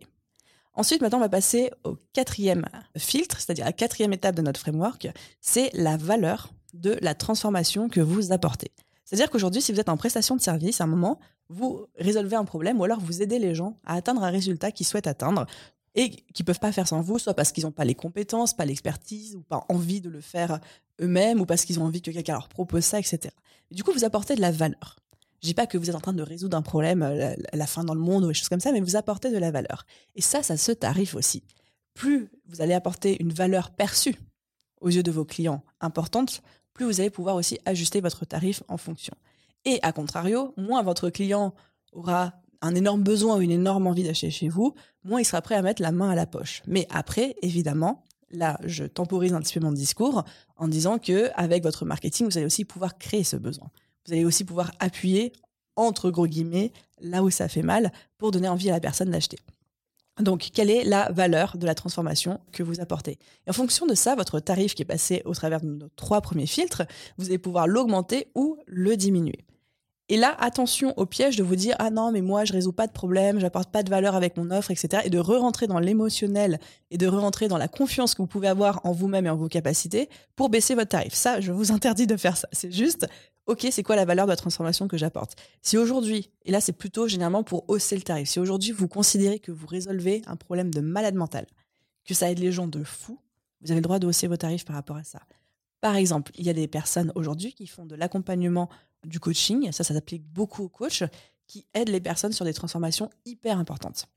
Ensuite, 0.75 1.01
maintenant, 1.01 1.17
on 1.17 1.21
va 1.21 1.29
passer 1.29 1.71
au 1.83 1.97
quatrième 2.13 2.67
filtre, 2.97 3.37
c'est-à-dire 3.37 3.65
la 3.65 3.73
quatrième 3.73 4.13
étape 4.13 4.35
de 4.35 4.43
notre 4.43 4.59
framework, 4.59 5.07
c'est 5.41 5.71
la 5.73 5.97
valeur 5.97 6.53
de 6.75 6.95
la 7.01 7.15
transformation 7.15 7.89
que 7.89 8.01
vous 8.01 8.31
apportez. 8.31 8.71
C'est-à-dire 9.05 9.31
qu'aujourd'hui, 9.31 9.63
si 9.63 9.71
vous 9.71 9.79
êtes 9.79 9.89
en 9.89 9.97
prestation 9.97 10.35
de 10.35 10.41
service, 10.41 10.81
à 10.81 10.83
un 10.83 10.87
moment, 10.87 11.19
vous 11.49 11.87
résolvez 11.97 12.35
un 12.35 12.45
problème 12.45 12.79
ou 12.79 12.83
alors 12.83 12.99
vous 12.99 13.23
aidez 13.23 13.39
les 13.39 13.55
gens 13.55 13.79
à 13.83 13.95
atteindre 13.95 14.23
un 14.23 14.29
résultat 14.29 14.71
qu'ils 14.71 14.85
souhaitent 14.85 15.07
atteindre 15.07 15.47
et 15.95 16.11
qui 16.33 16.43
peuvent 16.43 16.59
pas 16.59 16.71
faire 16.71 16.87
sans 16.87 17.01
vous, 17.01 17.19
soit 17.19 17.33
parce 17.33 17.51
qu'ils 17.51 17.65
n'ont 17.65 17.71
pas 17.71 17.85
les 17.85 17.95
compétences, 17.95 18.53
pas 18.53 18.65
l'expertise, 18.65 19.35
ou 19.35 19.41
pas 19.41 19.65
envie 19.69 20.01
de 20.01 20.09
le 20.09 20.21
faire 20.21 20.59
eux-mêmes, 21.01 21.41
ou 21.41 21.45
parce 21.45 21.65
qu'ils 21.65 21.79
ont 21.79 21.85
envie 21.85 22.01
que 22.01 22.11
quelqu'un 22.11 22.33
leur 22.33 22.49
propose 22.49 22.83
ça, 22.83 22.99
etc. 22.99 23.33
du 23.71 23.83
coup, 23.83 23.91
vous 23.91 24.05
apportez 24.05 24.35
de 24.35 24.41
la 24.41 24.51
valeur. 24.51 24.97
Je 25.41 25.47
dis 25.47 25.53
pas 25.53 25.67
que 25.67 25.77
vous 25.77 25.89
êtes 25.89 25.95
en 25.95 26.01
train 26.01 26.13
de 26.13 26.21
résoudre 26.21 26.57
un 26.57 26.61
problème, 26.61 26.99
la, 26.99 27.35
la 27.53 27.67
fin 27.67 27.83
dans 27.83 27.93
le 27.93 28.01
monde 28.01 28.25
ou 28.25 28.27
des 28.27 28.33
choses 28.33 28.49
comme 28.49 28.59
ça, 28.59 28.71
mais 28.71 28.81
vous 28.81 28.95
apportez 28.97 29.31
de 29.31 29.37
la 29.37 29.51
valeur. 29.51 29.85
Et 30.15 30.21
ça, 30.21 30.43
ça 30.43 30.57
se 30.57 30.71
tarif 30.71 31.15
aussi. 31.15 31.43
Plus 31.93 32.29
vous 32.47 32.61
allez 32.61 32.73
apporter 32.73 33.21
une 33.21 33.31
valeur 33.31 33.71
perçue 33.71 34.15
aux 34.81 34.89
yeux 34.89 35.03
de 35.03 35.11
vos 35.11 35.25
clients 35.25 35.63
importante, 35.81 36.41
plus 36.73 36.85
vous 36.85 36.99
allez 36.99 37.09
pouvoir 37.09 37.35
aussi 37.35 37.59
ajuster 37.65 38.01
votre 38.01 38.25
tarif 38.25 38.63
en 38.67 38.77
fonction. 38.77 39.13
Et 39.65 39.79
à 39.81 39.91
contrario, 39.91 40.53
moins 40.57 40.81
votre 40.81 41.09
client 41.09 41.53
aura 41.91 42.33
un 42.61 42.75
énorme 42.75 43.03
besoin 43.03 43.37
ou 43.37 43.41
une 43.41 43.51
énorme 43.51 43.87
envie 43.87 44.03
d'acheter 44.03 44.31
chez 44.31 44.49
vous, 44.49 44.73
moins 45.03 45.21
il 45.21 45.25
sera 45.25 45.41
prêt 45.41 45.55
à 45.55 45.61
mettre 45.61 45.81
la 45.81 45.91
main 45.91 46.09
à 46.09 46.15
la 46.15 46.25
poche. 46.25 46.61
Mais 46.67 46.87
après, 46.89 47.35
évidemment, 47.41 48.03
là, 48.31 48.59
je 48.65 48.83
temporise 48.83 49.33
un 49.33 49.41
petit 49.41 49.59
peu 49.59 49.65
mon 49.65 49.71
discours 49.71 50.23
en 50.57 50.67
disant 50.67 50.99
que 50.99 51.29
avec 51.35 51.63
votre 51.63 51.85
marketing, 51.85 52.27
vous 52.27 52.37
allez 52.37 52.45
aussi 52.45 52.65
pouvoir 52.65 52.97
créer 52.97 53.23
ce 53.23 53.37
besoin. 53.37 53.69
Vous 54.05 54.13
allez 54.13 54.25
aussi 54.25 54.43
pouvoir 54.43 54.71
appuyer 54.79 55.33
entre 55.75 56.09
gros 56.09 56.27
guillemets 56.27 56.71
là 56.99 57.23
où 57.23 57.29
ça 57.29 57.47
fait 57.47 57.61
mal 57.61 57.91
pour 58.17 58.31
donner 58.31 58.49
envie 58.49 58.69
à 58.69 58.73
la 58.73 58.79
personne 58.79 59.11
d'acheter. 59.11 59.39
Donc, 60.19 60.49
quelle 60.53 60.69
est 60.69 60.83
la 60.83 61.09
valeur 61.13 61.57
de 61.57 61.65
la 61.65 61.75
transformation 61.75 62.41
que 62.51 62.61
vous 62.61 62.81
apportez? 62.81 63.17
Et 63.47 63.49
en 63.49 63.53
fonction 63.53 63.85
de 63.85 63.95
ça, 63.95 64.15
votre 64.15 64.41
tarif 64.41 64.75
qui 64.75 64.81
est 64.81 64.85
passé 64.85 65.21
au 65.23 65.33
travers 65.33 65.61
de 65.61 65.67
nos 65.67 65.87
trois 65.95 66.19
premiers 66.19 66.45
filtres, 66.45 66.83
vous 67.17 67.27
allez 67.27 67.37
pouvoir 67.37 67.67
l'augmenter 67.67 68.27
ou 68.35 68.57
le 68.67 68.97
diminuer. 68.97 69.45
Et 70.11 70.17
là, 70.17 70.35
attention 70.39 70.97
au 70.97 71.05
piège 71.05 71.35
de 71.35 71.43
vous 71.43 71.55
dire 71.55 71.75
ah 71.77 71.91
non 71.91 72.11
mais 72.11 72.21
moi 72.21 72.43
je 72.43 72.51
résous 72.51 72.73
pas 72.73 72.87
de 72.87 72.91
problème, 72.91 73.39
j'apporte 73.39 73.71
pas 73.71 73.83
de 73.83 73.91
valeur 73.91 74.15
avec 74.15 74.37
mon 74.37 74.49
offre, 74.49 74.71
etc. 74.71 75.03
Et 75.05 75.11
de 75.11 75.19
re-rentrer 75.19 75.67
dans 75.67 75.77
l'émotionnel 75.77 76.59
et 76.89 76.97
de 76.97 77.07
re-rentrer 77.07 77.47
dans 77.47 77.59
la 77.59 77.67
confiance 77.67 78.15
que 78.15 78.23
vous 78.23 78.27
pouvez 78.27 78.47
avoir 78.47 78.83
en 78.85 78.91
vous-même 78.91 79.27
et 79.27 79.29
en 79.29 79.35
vos 79.35 79.47
capacités 79.47 80.09
pour 80.35 80.49
baisser 80.49 80.73
votre 80.73 80.89
tarif. 80.89 81.13
Ça, 81.13 81.39
je 81.41 81.51
vous 81.51 81.71
interdis 81.71 82.07
de 82.07 82.17
faire 82.17 82.37
ça. 82.37 82.47
C'est 82.51 82.71
juste 82.71 83.07
ok, 83.45 83.67
c'est 83.71 83.83
quoi 83.83 83.95
la 83.95 84.05
valeur 84.05 84.25
de 84.25 84.31
la 84.31 84.35
transformation 84.35 84.87
que 84.87 84.97
j'apporte? 84.97 85.35
Si 85.61 85.77
aujourd'hui, 85.77 86.31
et 86.43 86.51
là 86.51 86.59
c'est 86.59 86.73
plutôt 86.73 87.07
généralement 87.07 87.43
pour 87.43 87.69
hausser 87.69 87.95
le 87.95 88.01
tarif, 88.01 88.29
si 88.29 88.39
aujourd'hui 88.39 88.71
vous 88.71 88.87
considérez 88.87 89.37
que 89.37 89.51
vous 89.51 89.67
résolvez 89.67 90.23
un 90.25 90.35
problème 90.35 90.73
de 90.73 90.81
malade 90.81 91.15
mental, 91.15 91.45
que 92.03 92.15
ça 92.15 92.31
aide 92.31 92.39
les 92.39 92.51
gens 92.51 92.67
de 92.67 92.83
fou, 92.83 93.19
vous 93.61 93.71
avez 93.71 93.79
le 93.79 93.83
droit 93.83 93.99
de 93.99 94.07
hausser 94.07 94.27
vos 94.27 94.37
tarifs 94.37 94.65
par 94.65 94.75
rapport 94.75 94.95
à 94.95 95.03
ça. 95.03 95.19
Par 95.81 95.95
exemple, 95.95 96.31
il 96.35 96.45
y 96.45 96.49
a 96.49 96.53
des 96.53 96.67
personnes 96.67 97.11
aujourd'hui 97.15 97.53
qui 97.53 97.67
font 97.67 97.85
de 97.85 97.95
l'accompagnement 97.95 98.69
du 99.05 99.19
coaching, 99.19 99.71
ça, 99.71 99.83
ça 99.83 99.93
s'applique 99.93 100.23
beaucoup 100.23 100.63
aux 100.63 100.69
coachs, 100.69 101.03
qui 101.47 101.65
aident 101.73 101.89
les 101.89 102.01
personnes 102.01 102.33
sur 102.33 102.45
des 102.45 102.53
transformations 102.53 103.09
hyper 103.25 103.57
importantes, 103.57 104.07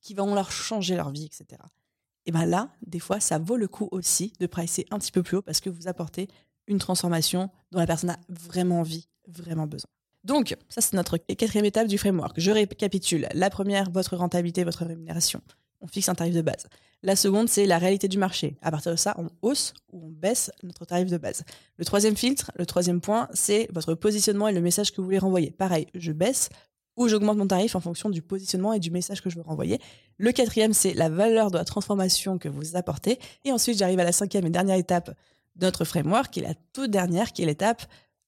qui 0.00 0.14
vont 0.14 0.34
leur 0.34 0.50
changer 0.50 0.96
leur 0.96 1.10
vie, 1.10 1.26
etc. 1.26 1.60
Et 2.26 2.32
bien 2.32 2.46
là, 2.46 2.70
des 2.86 2.98
fois, 2.98 3.20
ça 3.20 3.38
vaut 3.38 3.56
le 3.56 3.68
coup 3.68 3.88
aussi 3.90 4.32
de 4.40 4.46
pricer 4.46 4.86
un 4.90 4.98
petit 4.98 5.12
peu 5.12 5.22
plus 5.22 5.38
haut 5.38 5.42
parce 5.42 5.60
que 5.60 5.70
vous 5.70 5.88
apportez 5.88 6.28
une 6.66 6.78
transformation 6.78 7.50
dont 7.70 7.78
la 7.78 7.86
personne 7.86 8.10
a 8.10 8.18
vraiment 8.28 8.80
envie, 8.80 9.08
vraiment 9.26 9.66
besoin. 9.66 9.90
Donc, 10.24 10.56
ça, 10.68 10.80
c'est 10.80 10.94
notre 10.94 11.16
quatrième 11.16 11.64
étape 11.64 11.88
du 11.88 11.98
framework. 11.98 12.38
Je 12.38 12.52
récapitule. 12.52 13.28
La 13.34 13.50
première, 13.50 13.90
votre 13.90 14.16
rentabilité, 14.16 14.62
votre 14.62 14.84
rémunération. 14.84 15.40
On 15.82 15.88
fixe 15.88 16.08
un 16.08 16.14
tarif 16.14 16.34
de 16.34 16.42
base. 16.42 16.66
La 17.02 17.16
seconde, 17.16 17.48
c'est 17.48 17.66
la 17.66 17.78
réalité 17.78 18.06
du 18.06 18.16
marché. 18.16 18.56
À 18.62 18.70
partir 18.70 18.92
de 18.92 18.96
ça, 18.96 19.14
on 19.18 19.28
hausse 19.42 19.74
ou 19.92 20.06
on 20.06 20.10
baisse 20.10 20.52
notre 20.62 20.84
tarif 20.84 21.10
de 21.10 21.18
base. 21.18 21.42
Le 21.76 21.84
troisième 21.84 22.16
filtre, 22.16 22.52
le 22.54 22.64
troisième 22.64 23.00
point, 23.00 23.28
c'est 23.34 23.68
votre 23.72 23.94
positionnement 23.94 24.46
et 24.46 24.52
le 24.52 24.60
message 24.60 24.92
que 24.92 25.00
vous 25.00 25.04
voulez 25.06 25.18
renvoyer. 25.18 25.50
Pareil, 25.50 25.88
je 25.94 26.12
baisse 26.12 26.48
ou 26.96 27.08
j'augmente 27.08 27.38
mon 27.38 27.46
tarif 27.46 27.74
en 27.74 27.80
fonction 27.80 28.10
du 28.10 28.22
positionnement 28.22 28.72
et 28.72 28.78
du 28.78 28.90
message 28.90 29.20
que 29.20 29.30
je 29.30 29.36
veux 29.36 29.42
renvoyer. 29.42 29.80
Le 30.18 30.30
quatrième, 30.30 30.72
c'est 30.72 30.94
la 30.94 31.08
valeur 31.08 31.50
de 31.50 31.58
la 31.58 31.64
transformation 31.64 32.38
que 32.38 32.48
vous 32.48 32.76
apportez. 32.76 33.18
Et 33.44 33.50
ensuite, 33.52 33.78
j'arrive 33.78 33.98
à 33.98 34.04
la 34.04 34.12
cinquième 34.12 34.46
et 34.46 34.50
dernière 34.50 34.76
étape 34.76 35.10
de 35.56 35.66
notre 35.66 35.84
framework, 35.84 36.30
qui 36.30 36.40
est 36.40 36.44
la 36.44 36.54
toute 36.72 36.90
dernière, 36.90 37.32
qui 37.32 37.42
est 37.42 37.46
l'étape 37.46 37.82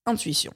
intuition. 0.07 0.53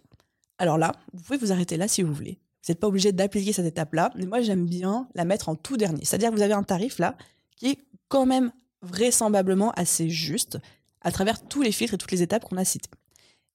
Alors 0.58 0.78
là, 0.78 0.92
vous 1.12 1.22
pouvez 1.22 1.38
vous 1.38 1.52
arrêter 1.52 1.76
là 1.76 1.86
si 1.86 2.02
vous 2.02 2.12
voulez. 2.12 2.40
Vous 2.62 2.72
n'êtes 2.72 2.80
pas 2.80 2.88
obligé 2.88 3.12
d'appliquer 3.12 3.52
cette 3.52 3.66
étape-là, 3.66 4.10
mais 4.16 4.26
moi 4.26 4.40
j'aime 4.40 4.66
bien 4.66 5.08
la 5.14 5.24
mettre 5.24 5.48
en 5.48 5.54
tout 5.54 5.76
dernier. 5.76 6.04
C'est-à-dire 6.04 6.30
que 6.30 6.34
vous 6.34 6.42
avez 6.42 6.54
un 6.54 6.62
tarif 6.62 6.98
là 6.98 7.16
qui 7.56 7.70
est 7.70 7.78
quand 8.08 8.26
même 8.26 8.52
vraisemblablement 8.82 9.70
assez 9.72 10.08
juste 10.08 10.58
à 11.00 11.12
travers 11.12 11.46
tous 11.46 11.62
les 11.62 11.72
filtres 11.72 11.94
et 11.94 11.98
toutes 11.98 12.10
les 12.10 12.22
étapes 12.22 12.44
qu'on 12.44 12.56
a 12.56 12.64
citées. 12.64 12.90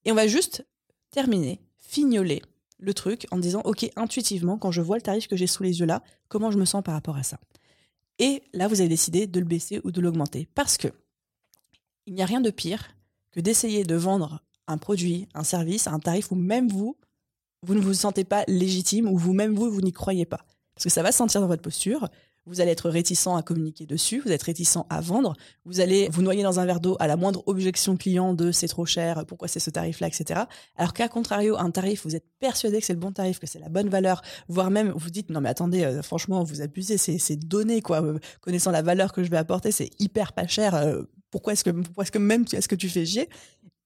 Et 0.05 0.11
on 0.11 0.15
va 0.15 0.27
juste 0.27 0.65
terminer, 1.11 1.61
fignoler 1.77 2.41
le 2.79 2.93
truc 2.93 3.27
en 3.31 3.37
disant, 3.37 3.61
OK, 3.63 3.89
intuitivement, 3.95 4.57
quand 4.57 4.71
je 4.71 4.81
vois 4.81 4.97
le 4.97 5.01
tarif 5.01 5.27
que 5.27 5.35
j'ai 5.35 5.47
sous 5.47 5.63
les 5.63 5.79
yeux 5.79 5.85
là, 5.85 6.03
comment 6.27 6.51
je 6.51 6.57
me 6.57 6.65
sens 6.65 6.83
par 6.83 6.93
rapport 6.93 7.15
à 7.15 7.23
ça? 7.23 7.39
Et 8.19 8.43
là, 8.53 8.67
vous 8.67 8.79
avez 8.81 8.89
décidé 8.89 9.27
de 9.27 9.39
le 9.39 9.45
baisser 9.45 9.81
ou 9.83 9.91
de 9.91 10.01
l'augmenter. 10.01 10.47
Parce 10.53 10.77
que 10.77 10.89
il 12.05 12.13
n'y 12.13 12.21
a 12.21 12.25
rien 12.25 12.41
de 12.41 12.51
pire 12.51 12.95
que 13.31 13.39
d'essayer 13.39 13.83
de 13.83 13.95
vendre 13.95 14.43
un 14.67 14.77
produit, 14.77 15.27
un 15.33 15.43
service 15.43 15.87
un 15.87 15.99
tarif 15.99 16.31
où 16.31 16.35
même 16.35 16.67
vous, 16.67 16.97
vous 17.63 17.75
ne 17.75 17.79
vous 17.79 17.93
sentez 17.93 18.23
pas 18.23 18.43
légitime 18.47 19.07
ou 19.07 19.17
vous-même 19.17 19.55
vous, 19.55 19.71
vous 19.71 19.81
n'y 19.81 19.91
croyez 19.91 20.25
pas. 20.25 20.45
Parce 20.75 20.85
que 20.85 20.89
ça 20.89 21.03
va 21.03 21.11
se 21.11 21.17
sentir 21.17 21.41
dans 21.41 21.47
votre 21.47 21.61
posture, 21.61 22.09
vous 22.45 22.59
allez 22.59 22.71
être 22.71 22.89
réticent 22.89 23.27
à 23.27 23.41
communiquer 23.41 23.85
dessus, 23.85 24.21
vous 24.25 24.31
êtes 24.31 24.43
réticent 24.43 24.79
à 24.89 25.01
vendre, 25.01 25.33
vous 25.65 25.79
allez 25.79 26.09
vous 26.09 26.21
noyer 26.21 26.43
dans 26.43 26.59
un 26.59 26.65
verre 26.65 26.81
d'eau 26.81 26.97
à 26.99 27.07
la 27.07 27.15
moindre 27.15 27.43
objection 27.47 27.95
client 27.95 28.33
de 28.33 28.51
c'est 28.51 28.67
trop 28.67 28.85
cher, 28.85 29.25
pourquoi 29.25 29.47
c'est 29.47 29.59
ce 29.59 29.69
tarif-là, 29.69 30.07
etc. 30.07 30.41
Alors 30.75 30.93
qu'à 30.93 31.07
contrario, 31.07 31.57
un 31.57 31.71
tarif, 31.71 32.05
vous 32.05 32.15
êtes 32.15 32.25
persuadé 32.39 32.79
que 32.79 32.85
c'est 32.85 32.93
le 32.93 32.99
bon 32.99 33.11
tarif, 33.11 33.39
que 33.39 33.47
c'est 33.47 33.59
la 33.59 33.69
bonne 33.69 33.87
valeur, 33.87 34.21
voire 34.49 34.71
même 34.71 34.91
vous 34.95 35.09
dites 35.09 35.29
non 35.29 35.39
mais 35.39 35.49
attendez, 35.49 35.83
euh, 35.83 36.01
franchement 36.01 36.43
vous 36.43 36.61
abusez, 36.61 36.97
c'est 36.97 37.35
donné 37.37 37.81
quoi, 37.81 38.03
euh, 38.03 38.19
connaissant 38.41 38.71
la 38.71 38.81
valeur 38.81 39.13
que 39.13 39.23
je 39.23 39.29
vais 39.29 39.37
apporter, 39.37 39.71
c'est 39.71 39.89
hyper 39.99 40.33
pas 40.33 40.47
cher. 40.47 40.75
Euh, 40.75 41.03
pourquoi 41.31 41.53
est-ce 41.53 41.63
que 41.63 41.71
que 41.71 42.17
même 42.19 42.45
est-ce 42.51 42.67
que 42.67 42.75
tu 42.75 42.89
fais 42.89 43.05
chier? 43.05 43.29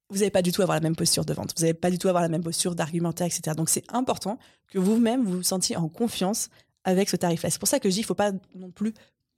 Vous 0.10 0.20
n'allez 0.20 0.32
pas 0.32 0.42
du 0.42 0.52
tout 0.52 0.62
avoir 0.62 0.78
la 0.78 0.82
même 0.82 0.96
posture 0.96 1.26
de 1.26 1.34
vente, 1.34 1.54
vous 1.58 1.64
n'allez 1.64 1.74
pas 1.74 1.92
du 1.92 1.98
tout 1.98 2.08
avoir 2.08 2.22
la 2.22 2.30
même 2.30 2.44
posture 2.44 2.76
d'argumentaire, 2.76 3.28
etc. 3.28 3.56
Donc 3.56 3.70
c'est 3.70 3.84
important 3.94 4.40
que 4.68 4.80
vous-même 4.80 5.26
vous 5.26 5.38
vous 5.38 5.44
sentiez 5.44 5.76
en 5.76 5.90
confiance 5.90 6.50
avec 6.84 7.10
ce 7.10 7.18
tarif-là. 7.18 7.50
C'est 7.50 7.60
pour 7.60 7.68
ça 7.68 7.80
que 7.80 7.90
je 7.90 7.96
dis 7.96 8.00
qu'il 8.00 8.06
ne 8.06 8.08
faut 8.08 8.16
pas 8.16 8.32
non 8.56 8.72
plus 8.72 8.94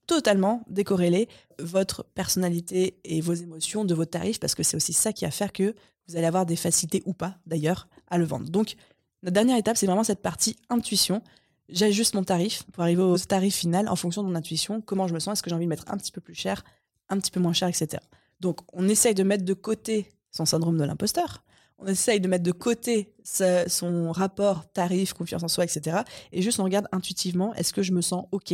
totalement 0.05 0.63
décorréler 0.67 1.29
votre 1.59 2.03
personnalité 2.03 2.99
et 3.03 3.21
vos 3.21 3.33
émotions 3.33 3.85
de 3.85 3.93
votre 3.93 4.11
tarif 4.11 4.39
parce 4.39 4.55
que 4.55 4.63
c'est 4.63 4.75
aussi 4.75 4.93
ça 4.93 5.13
qui 5.13 5.25
va 5.25 5.31
faire 5.31 5.53
que 5.53 5.75
vous 6.07 6.15
allez 6.15 6.25
avoir 6.25 6.45
des 6.45 6.55
facilités 6.55 7.03
ou 7.05 7.13
pas 7.13 7.37
d'ailleurs 7.45 7.87
à 8.07 8.17
le 8.17 8.25
vendre. 8.25 8.49
Donc, 8.49 8.75
la 9.21 9.31
dernière 9.31 9.57
étape, 9.57 9.77
c'est 9.77 9.85
vraiment 9.85 10.03
cette 10.03 10.21
partie 10.21 10.55
intuition. 10.69 11.21
J'ajuste 11.67 12.15
mon 12.15 12.23
tarif 12.23 12.63
pour 12.71 12.81
arriver 12.81 13.03
au 13.03 13.17
tarif 13.19 13.55
final 13.55 13.87
en 13.87 13.95
fonction 13.95 14.23
de 14.23 14.27
mon 14.27 14.35
intuition, 14.35 14.81
comment 14.81 15.07
je 15.07 15.13
me 15.13 15.19
sens, 15.19 15.33
est-ce 15.33 15.43
que 15.43 15.51
j'ai 15.51 15.55
envie 15.55 15.65
de 15.65 15.69
mettre 15.69 15.85
un 15.87 15.97
petit 15.97 16.11
peu 16.11 16.21
plus 16.21 16.33
cher, 16.33 16.63
un 17.09 17.19
petit 17.19 17.29
peu 17.29 17.39
moins 17.39 17.53
cher, 17.53 17.67
etc. 17.67 18.01
Donc, 18.39 18.61
on 18.73 18.89
essaye 18.89 19.13
de 19.13 19.21
mettre 19.23 19.45
de 19.45 19.53
côté 19.53 20.09
son 20.31 20.45
syndrome 20.45 20.77
de 20.77 20.83
l'imposteur, 20.83 21.43
on 21.79 21.87
essaye 21.87 22.19
de 22.19 22.27
mettre 22.27 22.43
de 22.43 22.51
côté 22.51 23.13
son 23.23 24.11
rapport 24.11 24.71
tarif, 24.71 25.13
confiance 25.13 25.43
en 25.43 25.47
soi, 25.47 25.63
etc. 25.63 25.99
Et 26.31 26.41
juste 26.41 26.59
on 26.59 26.63
regarde 26.63 26.87
intuitivement, 26.91 27.53
est-ce 27.55 27.73
que 27.73 27.83
je 27.83 27.93
me 27.93 28.01
sens 28.01 28.25
OK 28.31 28.53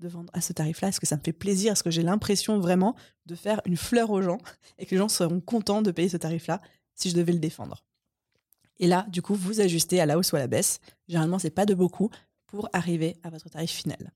de 0.00 0.08
vendre 0.08 0.30
à 0.34 0.40
ce 0.40 0.52
tarif-là? 0.52 0.88
Est-ce 0.88 1.00
que 1.00 1.06
ça 1.06 1.16
me 1.16 1.22
fait 1.22 1.32
plaisir? 1.32 1.72
Est-ce 1.72 1.84
que 1.84 1.90
j'ai 1.90 2.02
l'impression 2.02 2.58
vraiment 2.58 2.96
de 3.26 3.34
faire 3.34 3.60
une 3.64 3.76
fleur 3.76 4.10
aux 4.10 4.22
gens 4.22 4.38
et 4.78 4.86
que 4.86 4.90
les 4.90 4.98
gens 4.98 5.08
seront 5.08 5.40
contents 5.40 5.82
de 5.82 5.92
payer 5.92 6.08
ce 6.08 6.16
tarif-là 6.16 6.60
si 6.94 7.10
je 7.10 7.14
devais 7.14 7.32
le 7.32 7.38
défendre? 7.38 7.84
Et 8.80 8.88
là, 8.88 9.06
du 9.08 9.22
coup, 9.22 9.34
vous 9.34 9.60
ajustez 9.60 10.00
à 10.00 10.06
la 10.06 10.18
hausse 10.18 10.32
ou 10.32 10.36
à 10.36 10.40
la 10.40 10.48
baisse. 10.48 10.80
Généralement, 11.06 11.38
c'est 11.38 11.50
pas 11.50 11.66
de 11.66 11.74
beaucoup 11.74 12.10
pour 12.46 12.68
arriver 12.72 13.16
à 13.22 13.30
votre 13.30 13.48
tarif 13.48 13.70
final. 13.70 14.12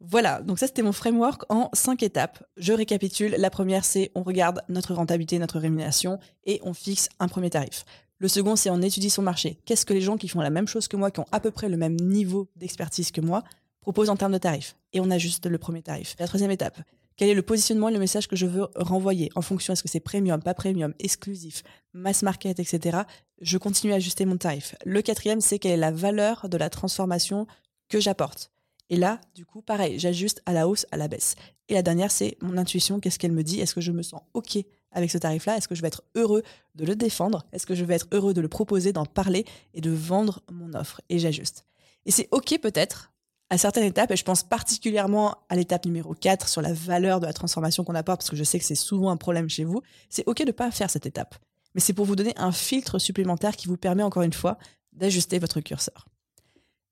Voilà, 0.00 0.40
donc 0.40 0.58
ça 0.58 0.66
c'était 0.66 0.82
mon 0.82 0.92
framework 0.92 1.42
en 1.50 1.68
cinq 1.74 2.02
étapes. 2.02 2.42
Je 2.56 2.72
récapitule. 2.72 3.34
La 3.38 3.50
première, 3.50 3.84
c'est 3.84 4.10
on 4.14 4.22
regarde 4.22 4.62
notre 4.68 4.94
rentabilité, 4.94 5.38
notre 5.38 5.58
rémunération 5.58 6.18
et 6.44 6.58
on 6.62 6.72
fixe 6.72 7.10
un 7.18 7.28
premier 7.28 7.50
tarif. 7.50 7.84
Le 8.18 8.28
second, 8.28 8.56
c'est 8.56 8.70
on 8.70 8.80
étudie 8.80 9.10
son 9.10 9.22
marché. 9.22 9.58
Qu'est-ce 9.64 9.86
que 9.86 9.94
les 9.94 10.00
gens 10.00 10.16
qui 10.16 10.28
font 10.28 10.40
la 10.40 10.50
même 10.50 10.68
chose 10.68 10.88
que 10.88 10.96
moi, 10.96 11.10
qui 11.10 11.20
ont 11.20 11.26
à 11.32 11.40
peu 11.40 11.50
près 11.50 11.68
le 11.68 11.76
même 11.76 11.96
niveau 11.96 12.48
d'expertise 12.56 13.10
que 13.12 13.20
moi, 13.20 13.42
proposent 13.80 14.10
en 14.10 14.16
termes 14.16 14.32
de 14.32 14.38
tarifs? 14.38 14.76
Et 14.92 15.00
on 15.00 15.10
ajuste 15.10 15.46
le 15.46 15.58
premier 15.58 15.82
tarif. 15.82 16.16
La 16.18 16.26
troisième 16.26 16.50
étape, 16.50 16.78
quel 17.16 17.28
est 17.28 17.34
le 17.34 17.42
positionnement 17.42 17.90
et 17.90 17.92
le 17.92 17.98
message 17.98 18.28
que 18.28 18.36
je 18.36 18.46
veux 18.46 18.68
renvoyer 18.76 19.30
en 19.34 19.42
fonction 19.42 19.74
est-ce 19.74 19.82
que 19.82 19.88
c'est 19.90 20.00
premium, 20.00 20.42
pas 20.42 20.54
premium, 20.54 20.94
exclusif, 20.98 21.62
mass 21.92 22.22
market, 22.22 22.58
etc. 22.58 23.00
Je 23.42 23.58
continue 23.58 23.92
à 23.92 23.96
ajuster 23.96 24.24
mon 24.24 24.38
tarif. 24.38 24.74
Le 24.86 25.02
quatrième, 25.02 25.42
c'est 25.42 25.58
quelle 25.58 25.72
est 25.72 25.76
la 25.76 25.90
valeur 25.90 26.48
de 26.48 26.56
la 26.56 26.70
transformation 26.70 27.46
que 27.90 28.00
j'apporte. 28.00 28.50
Et 28.90 28.96
là, 28.96 29.20
du 29.34 29.46
coup, 29.46 29.62
pareil, 29.62 29.98
j'ajuste 29.98 30.42
à 30.46 30.52
la 30.52 30.68
hausse, 30.68 30.84
à 30.90 30.96
la 30.96 31.08
baisse. 31.08 31.36
Et 31.68 31.74
la 31.74 31.82
dernière, 31.82 32.10
c'est 32.10 32.36
mon 32.42 32.58
intuition. 32.58 33.00
Qu'est-ce 33.00 33.18
qu'elle 33.18 33.32
me 33.32 33.44
dit? 33.44 33.60
Est-ce 33.60 33.74
que 33.74 33.80
je 33.80 33.92
me 33.92 34.02
sens 34.02 34.20
OK 34.34 34.58
avec 34.90 35.10
ce 35.10 35.18
tarif-là? 35.18 35.56
Est-ce 35.56 35.68
que 35.68 35.76
je 35.76 35.82
vais 35.82 35.88
être 35.88 36.02
heureux 36.16 36.42
de 36.74 36.84
le 36.84 36.96
défendre? 36.96 37.46
Est-ce 37.52 37.66
que 37.66 37.76
je 37.76 37.84
vais 37.84 37.94
être 37.94 38.08
heureux 38.12 38.34
de 38.34 38.40
le 38.40 38.48
proposer, 38.48 38.92
d'en 38.92 39.06
parler 39.06 39.44
et 39.74 39.80
de 39.80 39.90
vendre 39.90 40.42
mon 40.50 40.74
offre? 40.74 41.00
Et 41.08 41.20
j'ajuste. 41.20 41.64
Et 42.04 42.10
c'est 42.10 42.28
OK 42.32 42.58
peut-être 42.60 43.12
à 43.50 43.58
certaines 43.58 43.84
étapes, 43.84 44.12
et 44.12 44.16
je 44.16 44.24
pense 44.24 44.44
particulièrement 44.44 45.36
à 45.48 45.56
l'étape 45.56 45.84
numéro 45.84 46.14
4 46.14 46.48
sur 46.48 46.62
la 46.62 46.72
valeur 46.72 47.18
de 47.18 47.26
la 47.26 47.32
transformation 47.32 47.82
qu'on 47.82 47.96
apporte, 47.96 48.20
parce 48.20 48.30
que 48.30 48.36
je 48.36 48.44
sais 48.44 48.60
que 48.60 48.64
c'est 48.64 48.76
souvent 48.76 49.10
un 49.10 49.16
problème 49.16 49.48
chez 49.50 49.64
vous, 49.64 49.82
c'est 50.08 50.26
OK 50.28 50.38
de 50.38 50.44
ne 50.46 50.52
pas 50.52 50.70
faire 50.70 50.88
cette 50.88 51.04
étape. 51.04 51.34
Mais 51.74 51.80
c'est 51.80 51.92
pour 51.92 52.04
vous 52.04 52.14
donner 52.14 52.32
un 52.36 52.52
filtre 52.52 53.00
supplémentaire 53.00 53.56
qui 53.56 53.66
vous 53.66 53.76
permet 53.76 54.04
encore 54.04 54.22
une 54.22 54.32
fois 54.32 54.56
d'ajuster 54.92 55.40
votre 55.40 55.60
curseur. 55.60 56.06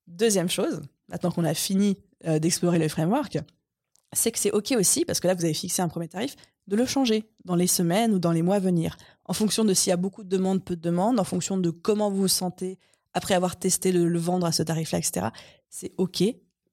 Deuxième 0.09 0.49
chose, 0.49 0.83
maintenant 1.09 1.31
qu'on 1.31 1.45
a 1.45 1.55
fini 1.55 1.97
euh, 2.27 2.39
d'explorer 2.39 2.79
le 2.79 2.89
framework, 2.89 3.39
c'est 4.13 4.33
que 4.33 4.39
c'est 4.39 4.53
OK 4.53 4.73
aussi, 4.73 5.05
parce 5.05 5.21
que 5.21 5.27
là, 5.27 5.35
vous 5.35 5.45
avez 5.45 5.55
fixé 5.55 5.83
un 5.83 5.89
premier 5.89 6.09
tarif, 6.09 6.37
de 6.67 6.77
le 6.77 6.87
changer 6.87 7.25
dans 7.45 7.55
les 7.55 7.67
semaines 7.67 8.13
ou 8.13 8.19
dans 8.19 8.33
les 8.33 8.43
mois 8.43 8.57
à 8.57 8.61
venir, 8.61 8.97
en 9.25 9.33
fonction 9.33 9.65
de 9.65 9.75
s'il 9.75 9.91
y 9.91 9.93
a 9.93 9.97
beaucoup 9.97 10.23
de 10.23 10.29
demandes, 10.29 10.65
peu 10.65 10.77
de 10.77 10.81
demandes, 10.81 11.19
en 11.19 11.25
fonction 11.25 11.57
de 11.57 11.71
comment 11.71 12.11
vous 12.11 12.23
vous 12.23 12.29
sentez 12.29 12.79
après 13.15 13.35
avoir 13.35 13.59
testé 13.59 13.91
le, 13.93 14.09
le 14.09 14.19
vendre 14.19 14.47
à 14.47 14.53
ce 14.53 14.63
tarif-là, 14.63 14.99
etc. 14.99 15.29
C'est 15.71 15.93
OK, 15.97 16.23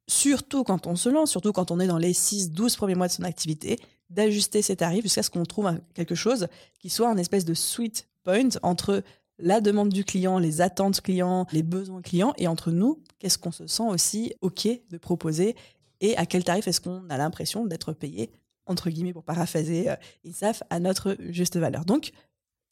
surtout 0.07 0.63
quand 0.63 0.87
on 0.87 0.95
se 0.95 1.09
lance, 1.09 1.31
surtout 1.31 1.53
quand 1.53 1.71
on 1.71 1.79
est 1.79 1.87
dans 1.87 1.97
les 1.97 2.13
6-12 2.13 2.75
premiers 2.75 2.95
mois 2.95 3.07
de 3.07 3.13
son 3.13 3.23
activité, 3.23 3.79
d'ajuster 4.09 4.61
ses 4.61 4.75
tarifs 4.75 5.03
jusqu'à 5.03 5.23
ce 5.23 5.29
qu'on 5.29 5.43
trouve 5.43 5.79
quelque 5.93 6.15
chose 6.15 6.47
qui 6.79 6.89
soit 6.89 7.09
un 7.09 7.17
espèce 7.17 7.45
de 7.45 7.53
sweet 7.53 8.07
point 8.23 8.49
entre 8.61 9.03
la 9.37 9.61
demande 9.61 9.89
du 9.89 10.03
client, 10.03 10.39
les 10.39 10.61
attentes 10.61 11.01
clients, 11.01 11.45
les 11.51 11.63
besoins 11.63 12.01
clients, 12.01 12.33
et 12.37 12.47
entre 12.47 12.71
nous, 12.71 13.01
qu'est-ce 13.19 13.37
qu'on 13.37 13.51
se 13.51 13.67
sent 13.67 13.83
aussi 13.87 14.33
OK 14.41 14.67
de 14.89 14.97
proposer 14.97 15.55
et 16.01 16.15
à 16.17 16.25
quel 16.25 16.43
tarif 16.43 16.67
est-ce 16.67 16.81
qu'on 16.81 17.09
a 17.09 17.17
l'impression 17.17 17.65
d'être 17.65 17.93
payé, 17.93 18.31
entre 18.65 18.89
guillemets, 18.89 19.13
pour 19.13 19.23
paraphraser 19.23 19.89
euh, 19.89 19.95
ISAF, 20.23 20.63
à 20.69 20.79
notre 20.79 21.15
juste 21.19 21.57
valeur. 21.57 21.85
Donc, 21.85 22.11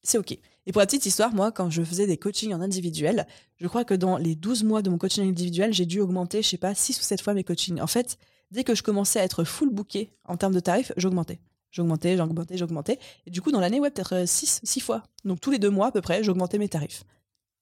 c'est 0.04 0.18
OK. 0.18 0.32
Et 0.32 0.72
pour 0.72 0.82
la 0.82 0.86
petite 0.86 1.06
histoire, 1.06 1.34
moi, 1.34 1.52
quand 1.52 1.70
je 1.70 1.82
faisais 1.82 2.08
des 2.08 2.18
coachings 2.18 2.54
en 2.54 2.62
individuel, 2.62 3.26
je 3.58 3.68
crois 3.68 3.86
que 3.86 3.94
dans 3.94 4.18
les 4.18 4.36
12 4.36 4.64
mois 4.64 4.82
de 4.82 4.90
mon 4.90 4.98
coaching 4.98 5.28
individuel, 5.28 5.74
j'ai 5.74 5.86
dû 5.86 6.00
augmenter, 6.00 6.42
je 6.42 6.50
sais 6.50 6.58
pas, 6.58 6.76
6 6.76 7.00
ou 7.00 7.04
7 7.04 7.22
fois 7.22 7.34
mes 7.34 7.44
coachings. 7.44 7.80
En 7.80 7.88
fait, 7.88 8.18
dès 8.52 8.64
que 8.64 8.76
je 8.76 8.84
commençais 8.84 9.20
à 9.20 9.24
être 9.24 9.44
full 9.44 9.70
booké 9.70 10.12
en 10.26 10.36
termes 10.36 10.54
de 10.54 10.60
tarifs, 10.60 10.92
j'augmentais. 10.98 11.40
J'augmentais, 11.74 12.16
j'augmentais, 12.16 12.56
j'augmentais. 12.56 13.00
Et 13.26 13.32
du 13.32 13.42
coup, 13.42 13.52
dans 13.52 13.60
l'année, 13.60 13.80
ouais, 13.80 13.90
peut-être 13.90 14.26
6, 14.28 14.62
euh, 14.64 14.68
6 14.68 14.80
fois. 14.80 15.04
Donc 15.26 15.42
tous 15.42 15.52
les 15.52 15.60
deux 15.60 15.72
mois 15.72 15.88
à 15.88 15.92
peu 15.92 16.02
près, 16.02 16.24
j'augmentais 16.24 16.60
mes 16.60 16.70
tarifs. 16.70 17.04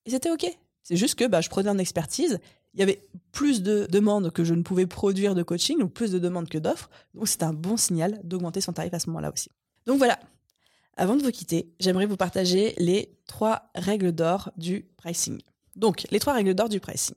Et 0.05 0.11
c'était 0.11 0.29
OK. 0.29 0.45
C'est 0.83 0.97
juste 0.97 1.15
que 1.15 1.25
bah, 1.25 1.41
je 1.41 1.49
prenais 1.49 1.69
en 1.69 1.77
expertise. 1.77 2.39
Il 2.73 2.79
y 2.79 2.83
avait 2.83 3.01
plus 3.31 3.63
de 3.63 3.87
demandes 3.89 4.31
que 4.31 4.43
je 4.43 4.53
ne 4.53 4.63
pouvais 4.63 4.85
produire 4.85 5.33
de 5.33 5.43
coaching, 5.43 5.79
donc 5.79 5.93
plus 5.93 6.11
de 6.11 6.19
demandes 6.19 6.49
que 6.49 6.57
d'offres. 6.57 6.89
Donc 7.13 7.27
c'est 7.27 7.43
un 7.43 7.53
bon 7.53 7.77
signal 7.77 8.19
d'augmenter 8.23 8.59
son 8.61 8.73
tarif 8.73 8.93
à 8.93 8.99
ce 8.99 9.07
moment-là 9.09 9.31
aussi. 9.31 9.49
Donc 9.85 9.97
voilà. 9.97 10.19
Avant 10.97 11.15
de 11.15 11.23
vous 11.23 11.31
quitter, 11.31 11.73
j'aimerais 11.79 12.05
vous 12.05 12.17
partager 12.17 12.75
les 12.77 13.17
trois 13.27 13.71
règles 13.75 14.11
d'or 14.11 14.51
du 14.57 14.85
pricing. 14.97 15.41
Donc, 15.77 16.05
les 16.11 16.19
trois 16.19 16.33
règles 16.33 16.53
d'or 16.53 16.67
du 16.67 16.81
pricing. 16.81 17.15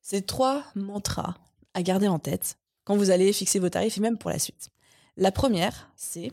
C'est 0.00 0.26
trois 0.26 0.64
mantras 0.74 1.36
à 1.74 1.82
garder 1.82 2.08
en 2.08 2.18
tête 2.18 2.58
quand 2.84 2.96
vous 2.96 3.10
allez 3.10 3.32
fixer 3.32 3.60
vos 3.60 3.68
tarifs 3.68 3.98
et 3.98 4.00
même 4.00 4.18
pour 4.18 4.30
la 4.30 4.40
suite. 4.40 4.70
La 5.16 5.32
première, 5.32 5.90
c'est 5.96 6.32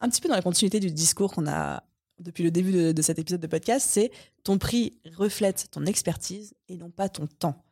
un 0.00 0.08
petit 0.08 0.20
peu 0.20 0.28
dans 0.28 0.34
la 0.34 0.42
continuité 0.42 0.80
du 0.80 0.90
discours 0.90 1.32
qu'on 1.32 1.48
a 1.48 1.82
depuis 2.20 2.42
le 2.42 2.50
début 2.50 2.92
de, 2.92 3.02
cet 3.02 3.18
épisode 3.18 3.40
de 3.40 3.46
podcast, 3.46 3.86
c'est 3.88 4.10
ton 4.42 4.58
prix 4.58 4.98
reflète 5.16 5.68
ton 5.70 5.86
expertise 5.86 6.54
et 6.68 6.76
non 6.76 6.90
pas 6.90 7.08
ton 7.08 7.26
temps. 7.26 7.62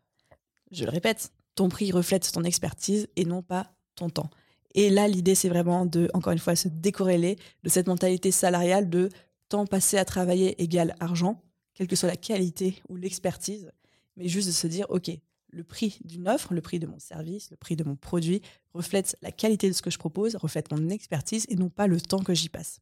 Je 0.70 0.84
le 0.84 0.90
répète, 0.90 1.32
ton 1.54 1.68
prix 1.68 1.90
reflète 1.90 2.30
ton 2.32 2.44
expertise 2.44 3.08
et 3.16 3.24
non 3.24 3.42
pas 3.42 3.72
ton 3.94 4.08
temps. 4.08 4.30
Et 4.74 4.90
là, 4.90 5.08
l'idée, 5.08 5.34
c'est 5.34 5.48
vraiment 5.48 5.86
de, 5.86 6.08
encore 6.12 6.32
une 6.32 6.38
fois, 6.38 6.54
se 6.54 6.68
décorréler 6.68 7.38
de 7.62 7.68
cette 7.68 7.86
mentalité 7.86 8.30
salariale 8.30 8.90
de 8.90 9.08
temps 9.48 9.66
passé 9.66 9.96
à 9.96 10.04
travailler 10.04 10.62
égale 10.62 10.94
argent, 11.00 11.42
quelle 11.74 11.86
que 11.86 11.96
soit 11.96 12.08
la 12.08 12.16
qualité 12.16 12.82
ou 12.88 12.96
l'expertise, 12.96 13.72
mais 14.16 14.28
juste 14.28 14.48
de 14.48 14.52
se 14.52 14.66
dire, 14.66 14.86
OK, 14.90 15.10
le 15.48 15.64
prix 15.64 15.98
d'une 16.04 16.28
offre, 16.28 16.54
le 16.54 16.60
prix 16.60 16.78
de 16.78 16.86
mon 16.86 16.98
service, 16.98 17.50
le 17.50 17.56
prix 17.56 17.76
de 17.76 17.84
mon 17.84 17.96
produit 17.96 18.42
reflète 18.74 19.16
la 19.22 19.32
qualité 19.32 19.68
de 19.68 19.72
ce 19.72 19.82
que 19.82 19.90
je 19.90 19.98
propose, 19.98 20.36
reflète 20.36 20.70
mon 20.70 20.88
expertise 20.88 21.46
et 21.48 21.56
non 21.56 21.68
pas 21.68 21.86
le 21.86 22.00
temps 22.00 22.22
que 22.22 22.34
j'y 22.34 22.48
passe. 22.48 22.80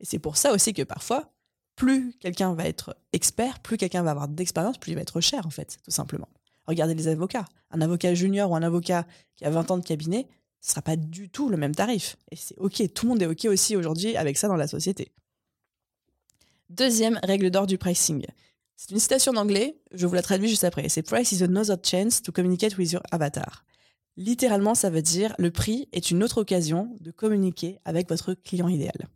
Et 0.00 0.04
c'est 0.04 0.18
pour 0.18 0.36
ça 0.36 0.52
aussi 0.52 0.72
que 0.72 0.82
parfois, 0.82 1.30
plus 1.76 2.12
quelqu'un 2.20 2.54
va 2.54 2.66
être 2.66 2.96
expert, 3.12 3.60
plus 3.60 3.76
quelqu'un 3.76 4.02
va 4.02 4.12
avoir 4.12 4.28
d'expérience, 4.28 4.78
plus 4.78 4.92
il 4.92 4.94
va 4.94 5.02
être 5.02 5.20
cher 5.20 5.46
en 5.46 5.50
fait, 5.50 5.78
tout 5.84 5.90
simplement. 5.90 6.28
Regardez 6.66 6.94
les 6.94 7.08
avocats. 7.08 7.44
Un 7.70 7.80
avocat 7.80 8.14
junior 8.14 8.50
ou 8.50 8.56
un 8.56 8.62
avocat 8.62 9.06
qui 9.36 9.44
a 9.44 9.50
20 9.50 9.70
ans 9.70 9.78
de 9.78 9.84
cabinet, 9.84 10.26
ce 10.60 10.70
sera 10.70 10.82
pas 10.82 10.96
du 10.96 11.28
tout 11.28 11.48
le 11.48 11.56
même 11.56 11.74
tarif. 11.74 12.16
Et 12.30 12.36
c'est 12.36 12.56
OK, 12.58 12.82
tout 12.94 13.06
le 13.06 13.10
monde 13.10 13.22
est 13.22 13.26
OK 13.26 13.44
aussi 13.46 13.76
aujourd'hui 13.76 14.16
avec 14.16 14.38
ça 14.38 14.48
dans 14.48 14.56
la 14.56 14.66
société. 14.66 15.12
Deuxième 16.70 17.20
règle 17.22 17.50
d'or 17.50 17.66
du 17.66 17.76
pricing. 17.76 18.24
C'est 18.76 18.90
une 18.90 18.98
citation 18.98 19.32
d'anglais, 19.32 19.80
je 19.92 20.06
vous 20.06 20.14
la 20.14 20.22
traduis 20.22 20.48
juste 20.48 20.64
après. 20.64 20.88
C'est 20.88 21.02
Price 21.02 21.32
is 21.32 21.42
another 21.42 21.76
chance 21.82 22.20
to 22.22 22.32
communicate 22.32 22.76
with 22.76 22.92
your 22.92 23.02
avatar. 23.12 23.64
Littéralement, 24.16 24.74
ça 24.74 24.90
veut 24.90 25.02
dire 25.02 25.34
le 25.38 25.50
prix 25.50 25.88
est 25.92 26.10
une 26.10 26.22
autre 26.22 26.38
occasion 26.38 26.96
de 27.00 27.10
communiquer 27.10 27.78
avec 27.84 28.08
votre 28.08 28.34
client 28.34 28.68
idéal. 28.68 29.08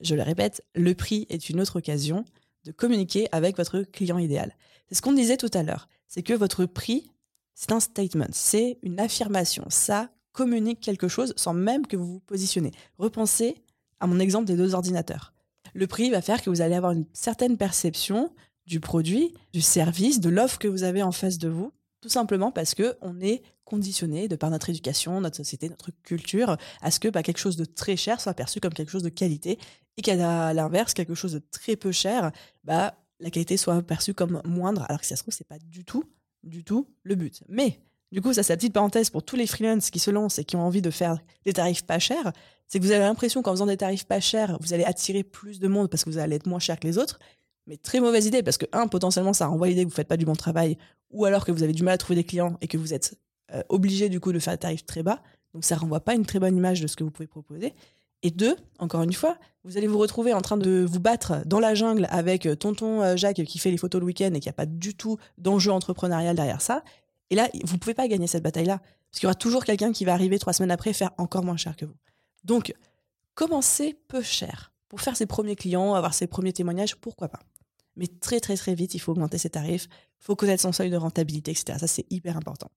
Je 0.00 0.14
le 0.14 0.22
répète, 0.22 0.64
le 0.74 0.94
prix 0.94 1.26
est 1.30 1.48
une 1.48 1.60
autre 1.60 1.78
occasion 1.78 2.24
de 2.64 2.72
communiquer 2.72 3.28
avec 3.32 3.56
votre 3.56 3.82
client 3.82 4.18
idéal. 4.18 4.56
C'est 4.88 4.96
ce 4.96 5.02
qu'on 5.02 5.12
disait 5.12 5.36
tout 5.36 5.50
à 5.52 5.62
l'heure. 5.62 5.88
C'est 6.08 6.22
que 6.22 6.34
votre 6.34 6.64
prix, 6.66 7.10
c'est 7.54 7.72
un 7.72 7.80
statement, 7.80 8.26
c'est 8.32 8.78
une 8.82 9.00
affirmation. 9.00 9.64
Ça 9.68 10.10
communique 10.32 10.80
quelque 10.80 11.08
chose 11.08 11.34
sans 11.36 11.54
même 11.54 11.86
que 11.86 11.96
vous 11.96 12.06
vous 12.06 12.20
positionnez. 12.20 12.72
Repensez 12.98 13.62
à 14.00 14.06
mon 14.06 14.18
exemple 14.18 14.46
des 14.46 14.56
deux 14.56 14.74
ordinateurs. 14.74 15.32
Le 15.74 15.86
prix 15.86 16.10
va 16.10 16.20
faire 16.20 16.42
que 16.42 16.50
vous 16.50 16.60
allez 16.60 16.74
avoir 16.74 16.92
une 16.92 17.06
certaine 17.12 17.56
perception 17.56 18.32
du 18.66 18.80
produit, 18.80 19.34
du 19.52 19.60
service, 19.60 20.20
de 20.20 20.28
l'offre 20.28 20.58
que 20.58 20.68
vous 20.68 20.82
avez 20.82 21.02
en 21.02 21.12
face 21.12 21.38
de 21.38 21.48
vous, 21.48 21.72
tout 22.00 22.08
simplement 22.08 22.50
parce 22.50 22.74
que 22.74 22.96
on 23.00 23.20
est 23.20 23.42
conditionné 23.64 24.28
de 24.28 24.36
par 24.36 24.50
notre 24.50 24.70
éducation, 24.70 25.20
notre 25.20 25.36
société, 25.36 25.68
notre 25.68 25.90
culture, 26.02 26.56
à 26.82 26.90
ce 26.90 27.00
que 27.00 27.08
bah, 27.08 27.22
quelque 27.22 27.38
chose 27.38 27.56
de 27.56 27.64
très 27.64 27.96
cher 27.96 28.20
soit 28.20 28.34
perçu 28.34 28.60
comme 28.60 28.74
quelque 28.74 28.90
chose 28.90 29.02
de 29.02 29.08
qualité 29.08 29.58
et 29.96 30.02
qu'à 30.02 30.52
l'inverse, 30.52 30.94
quelque 30.94 31.14
chose 31.14 31.32
de 31.32 31.42
très 31.50 31.76
peu 31.76 31.92
cher, 31.92 32.32
bah, 32.64 32.94
la 33.20 33.30
qualité 33.30 33.56
soit 33.56 33.80
perçue 33.82 34.14
comme 34.14 34.42
moindre, 34.44 34.84
alors 34.88 35.00
que 35.00 35.06
si 35.06 35.10
ça 35.10 35.16
se 35.16 35.22
trouve, 35.22 35.34
c'est 35.34 35.46
pas 35.46 35.58
du 35.58 35.84
tout, 35.84 36.04
du 36.42 36.64
tout 36.64 36.88
le 37.02 37.14
but. 37.14 37.42
Mais, 37.48 37.80
du 38.10 38.20
coup, 38.20 38.32
ça 38.32 38.42
c'est 38.42 38.52
la 38.52 38.56
petite 38.56 38.72
parenthèse 38.72 39.10
pour 39.10 39.22
tous 39.22 39.36
les 39.36 39.46
freelances 39.46 39.90
qui 39.90 39.98
se 39.98 40.10
lancent 40.10 40.38
et 40.38 40.44
qui 40.44 40.56
ont 40.56 40.62
envie 40.66 40.82
de 40.82 40.90
faire 40.90 41.18
des 41.44 41.52
tarifs 41.52 41.84
pas 41.84 41.98
chers, 41.98 42.32
c'est 42.66 42.78
que 42.78 42.84
vous 42.84 42.90
avez 42.90 43.04
l'impression 43.04 43.42
qu'en 43.42 43.52
faisant 43.52 43.66
des 43.66 43.76
tarifs 43.76 44.04
pas 44.04 44.20
chers, 44.20 44.58
vous 44.60 44.72
allez 44.72 44.84
attirer 44.84 45.22
plus 45.22 45.60
de 45.60 45.68
monde 45.68 45.88
parce 45.88 46.04
que 46.04 46.10
vous 46.10 46.18
allez 46.18 46.36
être 46.36 46.46
moins 46.46 46.58
cher 46.58 46.80
que 46.80 46.86
les 46.86 46.98
autres, 46.98 47.18
mais 47.66 47.76
très 47.76 48.00
mauvaise 48.00 48.26
idée 48.26 48.42
parce 48.42 48.58
que 48.58 48.66
un 48.72 48.88
potentiellement 48.88 49.32
ça 49.32 49.46
renvoie 49.46 49.68
l'idée 49.68 49.84
que 49.84 49.88
vous 49.88 49.94
faites 49.94 50.08
pas 50.08 50.16
du 50.16 50.24
bon 50.24 50.34
travail 50.34 50.76
ou 51.10 51.24
alors 51.24 51.44
que 51.44 51.52
vous 51.52 51.62
avez 51.62 51.72
du 51.72 51.82
mal 51.82 51.94
à 51.94 51.98
trouver 51.98 52.16
des 52.16 52.24
clients 52.24 52.56
et 52.60 52.68
que 52.68 52.76
vous 52.76 52.94
êtes 52.94 53.18
euh, 53.54 53.62
obligé 53.68 54.08
du 54.08 54.20
coup 54.20 54.32
de 54.32 54.38
faire 54.38 54.54
des 54.54 54.58
tarifs 54.58 54.86
très 54.86 55.02
bas. 55.02 55.22
Donc 55.54 55.64
ça 55.64 55.76
renvoie 55.76 56.00
pas 56.00 56.14
une 56.14 56.24
très 56.24 56.38
bonne 56.38 56.56
image 56.56 56.80
de 56.80 56.86
ce 56.86 56.96
que 56.96 57.04
vous 57.04 57.10
pouvez 57.10 57.26
proposer. 57.26 57.74
Et 58.22 58.30
deux, 58.30 58.56
encore 58.78 59.02
une 59.02 59.12
fois, 59.12 59.36
vous 59.64 59.76
allez 59.76 59.88
vous 59.88 59.98
retrouver 59.98 60.32
en 60.32 60.40
train 60.40 60.56
de 60.56 60.86
vous 60.88 61.00
battre 61.00 61.42
dans 61.44 61.58
la 61.58 61.74
jungle 61.74 62.06
avec 62.10 62.46
euh, 62.46 62.54
tonton 62.54 63.02
euh, 63.02 63.16
Jacques 63.16 63.42
qui 63.44 63.58
fait 63.58 63.70
les 63.70 63.76
photos 63.76 64.00
le 64.00 64.06
week-end 64.06 64.32
et 64.32 64.40
qui 64.40 64.48
a 64.48 64.52
pas 64.52 64.66
du 64.66 64.94
tout 64.94 65.18
d'enjeu 65.38 65.72
entrepreneurial 65.72 66.36
derrière 66.36 66.60
ça. 66.60 66.84
Et 67.30 67.34
là, 67.34 67.48
vous 67.64 67.78
pouvez 67.78 67.94
pas 67.94 68.06
gagner 68.08 68.26
cette 68.26 68.44
bataille-là. 68.44 68.78
Parce 68.78 69.20
qu'il 69.20 69.26
y 69.26 69.28
aura 69.28 69.34
toujours 69.34 69.64
quelqu'un 69.64 69.92
qui 69.92 70.04
va 70.04 70.14
arriver 70.14 70.38
trois 70.38 70.52
semaines 70.52 70.70
après 70.70 70.92
faire 70.92 71.10
encore 71.18 71.44
moins 71.44 71.56
cher 71.56 71.76
que 71.76 71.84
vous. 71.84 71.96
Donc, 72.44 72.72
commencez 73.34 73.98
peu 74.08 74.22
cher. 74.22 74.72
Pour 74.88 75.00
faire 75.00 75.16
ses 75.16 75.26
premiers 75.26 75.56
clients, 75.56 75.94
avoir 75.94 76.14
ses 76.14 76.26
premiers 76.26 76.52
témoignages, 76.52 76.96
pourquoi 76.96 77.28
pas? 77.28 77.40
Mais 77.96 78.06
très 78.06 78.40
très 78.40 78.56
très 78.56 78.74
vite, 78.74 78.94
il 78.94 78.98
faut 78.98 79.12
augmenter 79.12 79.38
ses 79.38 79.50
tarifs, 79.50 79.88
il 80.20 80.24
faut 80.24 80.36
connaître 80.36 80.62
son 80.62 80.72
seuil 80.72 80.90
de 80.90 80.96
rentabilité, 80.96 81.50
etc. 81.50 81.78
Ça, 81.78 81.86
c'est 81.86 82.06
hyper 82.10 82.36
important. 82.36 82.70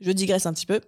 Je 0.00 0.12
digresse 0.12 0.46
un 0.46 0.52
petit 0.52 0.66
peu. 0.66 0.80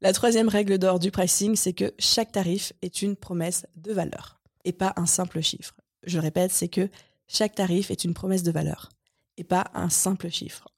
La 0.00 0.12
troisième 0.12 0.48
règle 0.48 0.78
d'or 0.78 0.98
du 0.98 1.10
pricing, 1.10 1.56
c'est 1.56 1.72
que 1.72 1.94
chaque 1.98 2.32
tarif 2.32 2.72
est 2.82 3.02
une 3.02 3.16
promesse 3.16 3.66
de 3.76 3.92
valeur 3.92 4.40
et 4.64 4.72
pas 4.72 4.92
un 4.96 5.06
simple 5.06 5.40
chiffre. 5.40 5.74
Je 6.02 6.18
répète, 6.18 6.52
c'est 6.52 6.68
que 6.68 6.90
chaque 7.28 7.54
tarif 7.54 7.90
est 7.90 8.04
une 8.04 8.14
promesse 8.14 8.42
de 8.42 8.52
valeur 8.52 8.90
et 9.36 9.44
pas 9.44 9.64
un 9.74 9.88
simple 9.88 10.28
chiffre. 10.28 10.68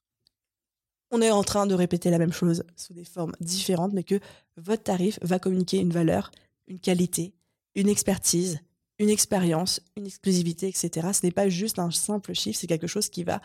On 1.11 1.21
est 1.21 1.31
en 1.31 1.43
train 1.43 1.65
de 1.65 1.73
répéter 1.73 2.09
la 2.09 2.19
même 2.19 2.33
chose 2.33 2.63
sous 2.75 2.93
des 2.93 3.03
formes 3.03 3.33
différentes, 3.39 3.93
mais 3.93 4.03
que 4.03 4.19
votre 4.57 4.83
tarif 4.83 5.19
va 5.21 5.39
communiquer 5.39 5.79
une 5.79 5.91
valeur, 5.91 6.31
une 6.67 6.79
qualité, 6.79 7.33
une 7.75 7.89
expertise, 7.89 8.59
une 8.99 9.09
expérience, 9.09 9.81
une 9.95 10.05
exclusivité, 10.05 10.67
etc. 10.67 11.07
Ce 11.13 11.25
n'est 11.25 11.31
pas 11.31 11.49
juste 11.49 11.79
un 11.79 11.89
simple 11.89 12.33
chiffre, 12.33 12.59
c'est 12.59 12.67
quelque 12.67 12.87
chose 12.87 13.09
qui 13.09 13.23
va 13.23 13.41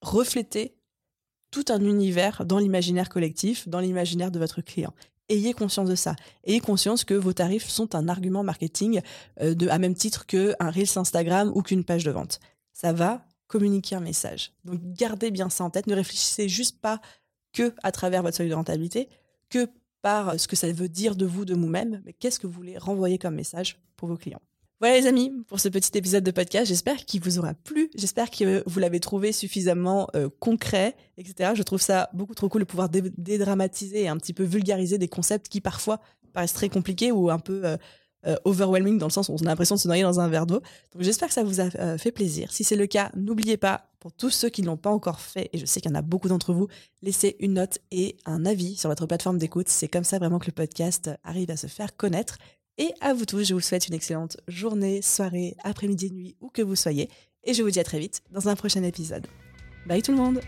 refléter 0.00 0.76
tout 1.50 1.64
un 1.68 1.80
univers 1.80 2.46
dans 2.46 2.58
l'imaginaire 2.58 3.08
collectif, 3.08 3.68
dans 3.68 3.80
l'imaginaire 3.80 4.30
de 4.30 4.38
votre 4.38 4.62
client. 4.62 4.94
Ayez 5.28 5.52
conscience 5.52 5.88
de 5.88 5.94
ça. 5.94 6.16
Ayez 6.44 6.60
conscience 6.60 7.04
que 7.04 7.14
vos 7.14 7.32
tarifs 7.32 7.68
sont 7.68 7.94
un 7.94 8.08
argument 8.08 8.42
marketing 8.42 9.00
euh, 9.40 9.54
à 9.70 9.78
même 9.78 9.94
titre 9.94 10.26
qu'un 10.26 10.70
Reels 10.70 10.96
Instagram 10.96 11.52
ou 11.54 11.62
qu'une 11.62 11.84
page 11.84 12.04
de 12.04 12.10
vente. 12.10 12.40
Ça 12.72 12.92
va 12.92 13.24
communiquer 13.46 13.96
un 13.96 14.00
message. 14.00 14.52
Donc 14.64 14.80
gardez 14.82 15.30
bien 15.30 15.50
ça 15.50 15.64
en 15.64 15.70
tête. 15.70 15.86
Ne 15.86 15.94
réfléchissez 15.94 16.48
juste 16.48 16.80
pas 16.80 17.00
que 17.52 17.74
à 17.82 17.92
travers 17.92 18.22
votre 18.22 18.36
seuil 18.36 18.48
de 18.48 18.54
rentabilité, 18.54 19.08
que 19.50 19.68
par 20.00 20.38
ce 20.40 20.48
que 20.48 20.56
ça 20.56 20.70
veut 20.72 20.88
dire 20.88 21.14
de 21.14 21.26
vous, 21.26 21.44
de 21.44 21.54
vous-même, 21.54 22.02
mais 22.04 22.12
qu'est-ce 22.12 22.40
que 22.40 22.46
vous 22.46 22.52
voulez 22.52 22.78
renvoyer 22.78 23.18
comme 23.18 23.34
message 23.34 23.78
pour 23.96 24.08
vos 24.08 24.16
clients. 24.16 24.40
Voilà 24.82 24.98
les 24.98 25.06
amis 25.06 25.30
pour 25.46 25.60
ce 25.60 25.68
petit 25.68 25.96
épisode 25.96 26.24
de 26.24 26.32
podcast. 26.32 26.66
J'espère 26.66 26.96
qu'il 27.04 27.22
vous 27.22 27.38
aura 27.38 27.54
plu. 27.54 27.88
J'espère 27.94 28.32
que 28.32 28.68
vous 28.68 28.80
l'avez 28.80 28.98
trouvé 28.98 29.30
suffisamment 29.30 30.08
euh, 30.16 30.28
concret, 30.40 30.96
etc. 31.18 31.52
Je 31.54 31.62
trouve 31.62 31.80
ça 31.80 32.10
beaucoup 32.14 32.34
trop 32.34 32.48
cool 32.48 32.62
de 32.62 32.66
pouvoir 32.66 32.88
dédramatiser 32.88 34.02
et 34.02 34.08
un 34.08 34.16
petit 34.16 34.32
peu 34.32 34.42
vulgariser 34.42 34.98
des 34.98 35.06
concepts 35.06 35.48
qui 35.48 35.60
parfois 35.60 36.00
paraissent 36.32 36.54
très 36.54 36.68
compliqués 36.68 37.12
ou 37.12 37.30
un 37.30 37.38
peu 37.38 37.64
euh, 37.64 37.76
euh, 38.26 38.34
overwhelming 38.44 38.98
dans 38.98 39.06
le 39.06 39.12
sens 39.12 39.28
où 39.28 39.34
on 39.34 39.46
a 39.46 39.50
l'impression 39.50 39.76
de 39.76 39.80
se 39.80 39.86
noyer 39.86 40.02
dans 40.02 40.18
un 40.18 40.26
verre 40.26 40.46
d'eau. 40.46 40.60
Donc 40.94 41.02
j'espère 41.02 41.28
que 41.28 41.34
ça 41.34 41.44
vous 41.44 41.60
a 41.60 41.96
fait 41.96 42.10
plaisir. 42.10 42.50
Si 42.50 42.64
c'est 42.64 42.74
le 42.74 42.88
cas, 42.88 43.12
n'oubliez 43.14 43.56
pas, 43.56 43.86
pour 44.00 44.12
tous 44.12 44.30
ceux 44.30 44.48
qui 44.48 44.62
ne 44.62 44.66
l'ont 44.66 44.76
pas 44.76 44.90
encore 44.90 45.20
fait, 45.20 45.48
et 45.52 45.58
je 45.58 45.64
sais 45.64 45.80
qu'il 45.80 45.92
y 45.92 45.94
en 45.94 45.96
a 45.96 46.02
beaucoup 46.02 46.26
d'entre 46.26 46.52
vous, 46.52 46.66
laissez 47.02 47.36
une 47.38 47.52
note 47.52 47.78
et 47.92 48.16
un 48.26 48.44
avis 48.44 48.74
sur 48.74 48.88
votre 48.88 49.06
plateforme 49.06 49.38
d'écoute. 49.38 49.68
C'est 49.68 49.86
comme 49.86 50.02
ça 50.02 50.18
vraiment 50.18 50.40
que 50.40 50.46
le 50.46 50.52
podcast 50.52 51.08
arrive 51.22 51.52
à 51.52 51.56
se 51.56 51.68
faire 51.68 51.96
connaître. 51.96 52.38
Et 52.78 52.92
à 53.00 53.12
vous 53.12 53.26
tous, 53.26 53.44
je 53.44 53.54
vous 53.54 53.60
souhaite 53.60 53.88
une 53.88 53.94
excellente 53.94 54.38
journée, 54.48 55.02
soirée, 55.02 55.56
après-midi, 55.62 56.10
nuit, 56.10 56.36
où 56.40 56.48
que 56.48 56.62
vous 56.62 56.76
soyez. 56.76 57.10
Et 57.44 57.54
je 57.54 57.62
vous 57.62 57.70
dis 57.70 57.80
à 57.80 57.84
très 57.84 57.98
vite 57.98 58.22
dans 58.30 58.48
un 58.48 58.56
prochain 58.56 58.82
épisode. 58.82 59.26
Bye 59.86 60.02
tout 60.02 60.12
le 60.12 60.18
monde 60.18 60.40